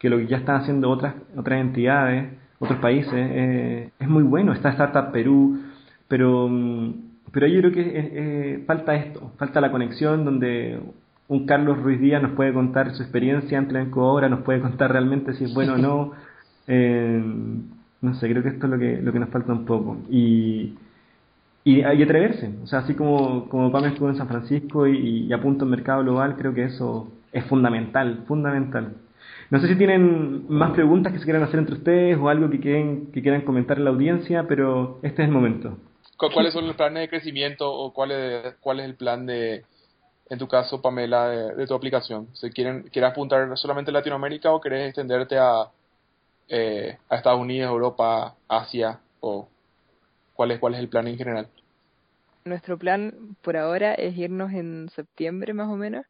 que 0.00 0.10
lo 0.10 0.16
que 0.18 0.26
ya 0.26 0.38
están 0.38 0.56
haciendo 0.56 0.90
otras, 0.90 1.14
otras 1.36 1.60
entidades, 1.60 2.32
otros 2.58 2.80
países, 2.80 3.14
eh, 3.14 3.90
es 3.96 4.08
muy 4.08 4.24
bueno. 4.24 4.52
Está 4.52 4.70
Startup 4.70 5.12
Perú, 5.12 5.60
pero, 6.08 6.48
mm, 6.48 7.07
pero 7.32 7.46
yo 7.46 7.60
creo 7.60 7.72
que 7.72 7.82
eh, 7.94 8.64
falta 8.66 8.94
esto, 8.94 9.32
falta 9.38 9.60
la 9.60 9.70
conexión 9.70 10.24
donde 10.24 10.80
un 11.28 11.46
Carlos 11.46 11.82
Ruiz 11.82 12.00
Díaz 12.00 12.22
nos 12.22 12.32
puede 12.32 12.52
contar 12.52 12.94
su 12.94 13.02
experiencia 13.02 13.58
en 13.58 13.72
la 13.72 13.90
Cobra, 13.90 14.28
nos 14.28 14.40
puede 14.40 14.60
contar 14.60 14.92
realmente 14.92 15.34
si 15.34 15.44
es 15.44 15.54
bueno 15.54 15.74
o 15.74 15.78
no. 15.78 16.12
Eh, 16.70 17.22
no 18.02 18.14
sé, 18.16 18.28
creo 18.28 18.42
que 18.42 18.50
esto 18.50 18.66
es 18.66 18.70
lo 18.70 18.78
que, 18.78 19.00
lo 19.00 19.10
que 19.10 19.18
nos 19.18 19.30
falta 19.30 19.54
un 19.54 19.64
poco. 19.64 19.96
Y, 20.10 20.74
y, 21.64 21.80
atreverse. 21.80 22.50
O 22.62 22.66
sea, 22.66 22.80
así 22.80 22.92
como, 22.92 23.48
como 23.48 23.72
Pam 23.72 23.86
estuvo 23.86 24.10
en 24.10 24.16
San 24.16 24.28
Francisco 24.28 24.86
y, 24.86 25.24
y 25.24 25.32
apunta 25.32 25.64
al 25.64 25.70
mercado 25.70 26.02
global, 26.02 26.36
creo 26.36 26.52
que 26.52 26.64
eso 26.64 27.10
es 27.32 27.42
fundamental, 27.46 28.24
fundamental. 28.28 28.96
No 29.50 29.60
sé 29.60 29.68
si 29.68 29.76
tienen 29.76 30.44
más 30.48 30.72
preguntas 30.72 31.12
que 31.12 31.18
se 31.18 31.24
quieran 31.24 31.42
hacer 31.42 31.58
entre 31.58 31.76
ustedes 31.76 32.18
o 32.18 32.28
algo 32.28 32.50
que 32.50 32.60
quieran, 32.60 33.06
que 33.12 33.22
quieran 33.22 33.42
comentar 33.42 33.78
en 33.78 33.84
la 33.84 33.90
audiencia, 33.90 34.46
pero 34.46 34.98
este 35.02 35.22
es 35.22 35.28
el 35.28 35.34
momento. 35.34 35.78
¿Cuáles 36.18 36.52
son 36.52 36.66
los 36.66 36.74
planes 36.74 37.02
de 37.02 37.08
crecimiento 37.08 37.72
o 37.72 37.92
cuál 37.92 38.10
es, 38.10 38.54
cuál 38.56 38.80
es 38.80 38.86
el 38.86 38.96
plan 38.96 39.24
de, 39.24 39.64
en 40.28 40.38
tu 40.38 40.48
caso, 40.48 40.82
Pamela, 40.82 41.28
de, 41.28 41.66
tu 41.66 41.74
aplicación? 41.74 42.28
¿Se 42.34 42.50
quieren, 42.50 42.82
¿Quieres 42.92 43.12
apuntar 43.12 43.56
solamente 43.56 43.92
a 43.92 43.94
Latinoamérica 43.94 44.52
o 44.52 44.60
quieres 44.60 44.88
extenderte 44.88 45.38
a, 45.38 45.70
eh, 46.48 46.98
a 47.08 47.16
Estados 47.16 47.40
Unidos, 47.40 47.70
Europa, 47.70 48.34
Asia 48.48 48.98
o 49.20 49.48
cuál 50.34 50.50
es, 50.50 50.58
cuál 50.58 50.74
es 50.74 50.80
el 50.80 50.88
plan 50.88 51.06
en 51.06 51.16
general? 51.16 51.48
Nuestro 52.44 52.76
plan 52.78 53.36
por 53.42 53.56
ahora 53.56 53.94
es 53.94 54.16
irnos 54.16 54.52
en 54.52 54.88
septiembre 54.96 55.54
más 55.54 55.68
o 55.68 55.76
menos 55.76 56.04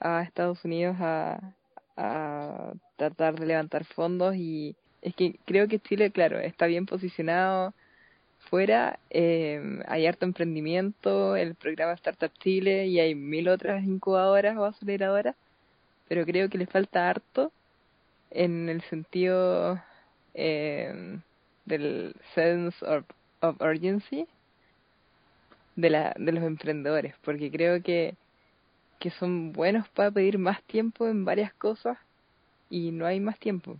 a 0.00 0.22
Estados 0.22 0.64
Unidos 0.64 0.96
a, 1.00 1.54
a 1.98 2.72
tratar 2.96 3.38
de 3.38 3.46
levantar 3.46 3.84
fondos 3.84 4.36
y 4.36 4.74
es 5.02 5.14
que 5.14 5.38
creo 5.44 5.68
que 5.68 5.80
Chile, 5.80 6.10
claro, 6.10 6.38
está 6.38 6.64
bien 6.64 6.86
posicionado 6.86 7.74
fuera, 8.54 9.00
eh, 9.10 9.82
hay 9.88 10.06
harto 10.06 10.24
emprendimiento, 10.24 11.34
el 11.34 11.56
programa 11.56 11.94
Startup 11.94 12.30
Chile 12.38 12.86
y 12.86 13.00
hay 13.00 13.16
mil 13.16 13.48
otras 13.48 13.82
incubadoras 13.82 14.56
o 14.56 14.64
aceleradoras, 14.64 15.34
pero 16.06 16.24
creo 16.24 16.48
que 16.48 16.58
le 16.58 16.66
falta 16.66 17.10
harto 17.10 17.50
en 18.30 18.68
el 18.68 18.80
sentido 18.82 19.82
eh, 20.34 21.18
del 21.64 22.14
sense 22.36 22.76
of, 22.86 23.04
of 23.40 23.60
urgency 23.60 24.28
de, 25.74 25.90
la, 25.90 26.14
de 26.16 26.30
los 26.30 26.44
emprendedores, 26.44 27.16
porque 27.24 27.50
creo 27.50 27.82
que, 27.82 28.14
que 29.00 29.10
son 29.10 29.52
buenos 29.52 29.88
para 29.88 30.12
pedir 30.12 30.38
más 30.38 30.62
tiempo 30.62 31.08
en 31.08 31.24
varias 31.24 31.52
cosas 31.54 31.98
y 32.70 32.92
no 32.92 33.04
hay 33.04 33.18
más 33.18 33.36
tiempo, 33.40 33.76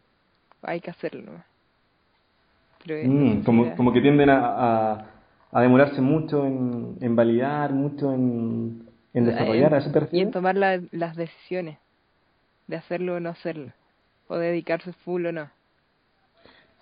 hay 0.63 0.81
que 0.81 0.91
hacerlo. 0.91 1.45
Mm, 2.87 3.45
como, 3.45 3.75
como 3.77 3.93
que 3.93 4.01
tienden 4.01 4.29
a, 4.31 5.07
a, 5.53 5.61
demorarse 5.63 6.01
mucho 6.01 6.45
en, 6.45 6.97
en 7.01 7.17
validar, 7.17 7.73
mucho 7.73 8.13
en, 8.13 8.87
en 9.15 9.25
desarrollar, 9.25 9.75
a 9.75 9.83
Y 10.13 10.21
en 10.21 10.31
tomar 10.31 10.57
las 10.57 11.17
decisiones 11.17 11.79
de 12.67 12.77
hacerlo 12.77 13.15
o 13.15 13.21
no 13.21 13.31
hacerlo, 13.31 13.73
o 14.29 14.37
dedicarse 14.37 14.93
full 14.93 15.27
o 15.27 15.33
no. 15.33 15.49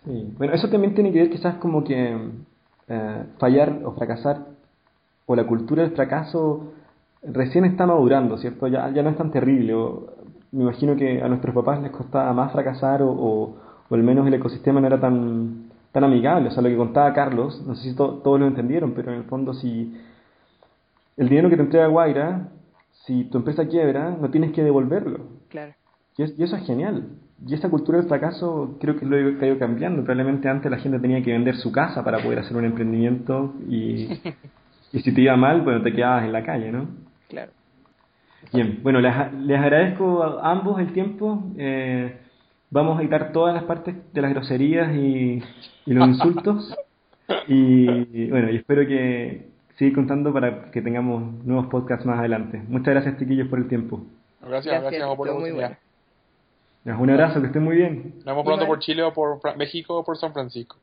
Sí, 0.05 0.33
bueno, 0.37 0.55
eso 0.55 0.69
también 0.69 0.95
tiene 0.95 1.13
que 1.13 1.21
ver 1.21 1.31
quizás 1.31 1.57
como 1.57 1.85
que 1.85 2.17
eh, 2.89 3.23
fallar 3.39 3.81
o 3.85 3.93
fracasar, 3.93 4.39
o 5.27 5.37
la 5.37 5.47
cultura 5.47 5.83
del 5.83 5.93
fracaso 5.93 6.73
recién 7.23 7.65
está 7.65 7.87
madurando, 7.87 8.37
¿cierto? 8.39 8.67
Ya, 8.67 8.91
ya 8.91 9.03
no 9.03 9.11
es 9.11 9.17
tan 9.17 9.31
terrible. 9.31 9.75
me 10.51 10.65
imagino 10.65 10.97
que 10.97 11.23
a 11.23 11.29
nuestros 11.29 11.55
papás 11.55 11.81
les 11.83 11.93
costaba 11.93 12.33
más 12.33 12.53
fracasar 12.53 13.03
o, 13.03 13.11
o, 13.11 13.57
al 13.91 14.03
menos 14.03 14.27
el 14.27 14.35
ecosistema 14.35 14.81
no 14.81 14.87
era 14.87 15.01
tan, 15.01 15.62
tan 15.93 16.05
amigable. 16.05 16.49
O 16.49 16.51
sea, 16.51 16.63
lo 16.63 16.69
que 16.69 16.77
contaba 16.77 17.13
Carlos, 17.13 17.63
no 17.67 17.75
sé 17.75 17.91
si 17.91 17.95
todos 17.95 18.41
lo 18.41 18.47
entendieron, 18.47 18.93
pero 18.93 19.13
en 19.13 19.19
el 19.19 19.25
fondo 19.25 19.55
si 19.55 19.95
el 21.17 21.29
dinero 21.29 21.51
que 21.51 21.57
te 21.57 21.63
entrega 21.63 21.87
Guaira, 21.87 22.49
si 23.05 23.25
tu 23.25 23.39
empresa 23.39 23.67
quiebra, 23.69 24.17
no 24.21 24.31
tienes 24.31 24.53
que 24.53 24.63
devolverlo. 24.63 25.21
Claro. 25.49 25.75
Y, 26.17 26.23
eso 26.23 26.57
es 26.57 26.67
genial. 26.67 27.09
Y 27.47 27.55
esa 27.55 27.69
cultura 27.69 27.99
del 27.99 28.09
fracaso 28.09 28.77
creo 28.81 28.97
que 28.97 29.05
lo 29.05 29.17
ha 29.17 29.47
ido 29.47 29.59
cambiando. 29.59 30.03
Probablemente 30.03 30.49
antes 30.49 30.71
la 30.71 30.79
gente 30.79 30.99
tenía 30.99 31.23
que 31.23 31.33
vender 31.33 31.57
su 31.57 31.73
casa 31.73 32.03
para 32.05 32.19
poder 32.23 32.39
hacer 32.39 32.57
un 32.57 32.65
emprendimiento 32.65 33.55
y, 33.69 34.09
y 34.93 35.01
si 35.01 35.13
te 35.13 35.21
iba 35.21 35.37
mal, 35.37 35.63
bueno, 35.63 35.83
te 35.83 35.93
quedabas 35.93 36.25
en 36.25 36.33
la 36.33 36.43
calle, 36.43 36.73
¿no? 36.73 36.87
Claro. 37.29 37.53
Bien, 38.53 38.81
bueno, 38.83 39.01
les, 39.01 39.15
les 39.35 39.59
agradezco 39.59 40.23
a 40.23 40.51
ambos 40.51 40.81
el 40.81 40.93
tiempo. 40.93 41.45
Eh, 41.57 42.17
vamos 42.73 42.99
a 42.99 43.03
editar 43.03 43.33
todas 43.33 43.55
las 43.55 43.65
partes 43.65 43.95
de 44.13 44.23
las 44.23 44.33
groserías 44.33 44.93
y, 44.97 45.43
y 45.87 45.95
los 45.95 46.09
insultos. 46.09 46.75
Y, 47.47 48.29
bueno, 48.31 48.51
y 48.51 48.57
espero 48.57 48.87
que 48.87 49.49
seguir 49.77 49.95
contando 49.95 50.33
para 50.33 50.71
que 50.71 50.83
tengamos 50.83 51.45
nuevos 51.45 51.67
podcasts 51.67 52.05
más 52.05 52.19
adelante. 52.19 52.63
Muchas 52.69 52.95
gracias, 52.95 53.19
chiquillos, 53.19 53.49
por 53.49 53.59
el 53.59 53.69
tiempo. 53.69 54.03
Gracias, 54.41 54.83
gracias, 54.83 55.03
por 55.17 55.27
la 55.27 55.33
oportunidad. 55.35 55.79
Un 56.85 57.11
abrazo, 57.11 57.41
que 57.41 57.47
estén 57.47 57.63
muy 57.63 57.77
bien. 57.77 58.15
Nos 58.17 58.25
vemos 58.25 58.45
pronto 58.45 58.67
por 58.67 58.81
Chile 58.81 59.03
o 59.05 59.13
por 59.13 59.57
México 59.57 59.99
o 59.99 60.05
por 60.05 60.17
San 60.17 60.33
Francisco. 60.33 60.77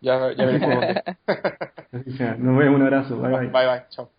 Ya, 0.00 0.32
ya 0.32 0.44
veremos 0.44 0.84
Nos 2.38 2.58
vemos, 2.58 2.76
un 2.76 2.82
abrazo. 2.82 3.18
Bye 3.18 3.30
bye. 3.30 3.46
Bye 3.48 3.66
bye, 3.66 3.82
chao. 3.88 4.10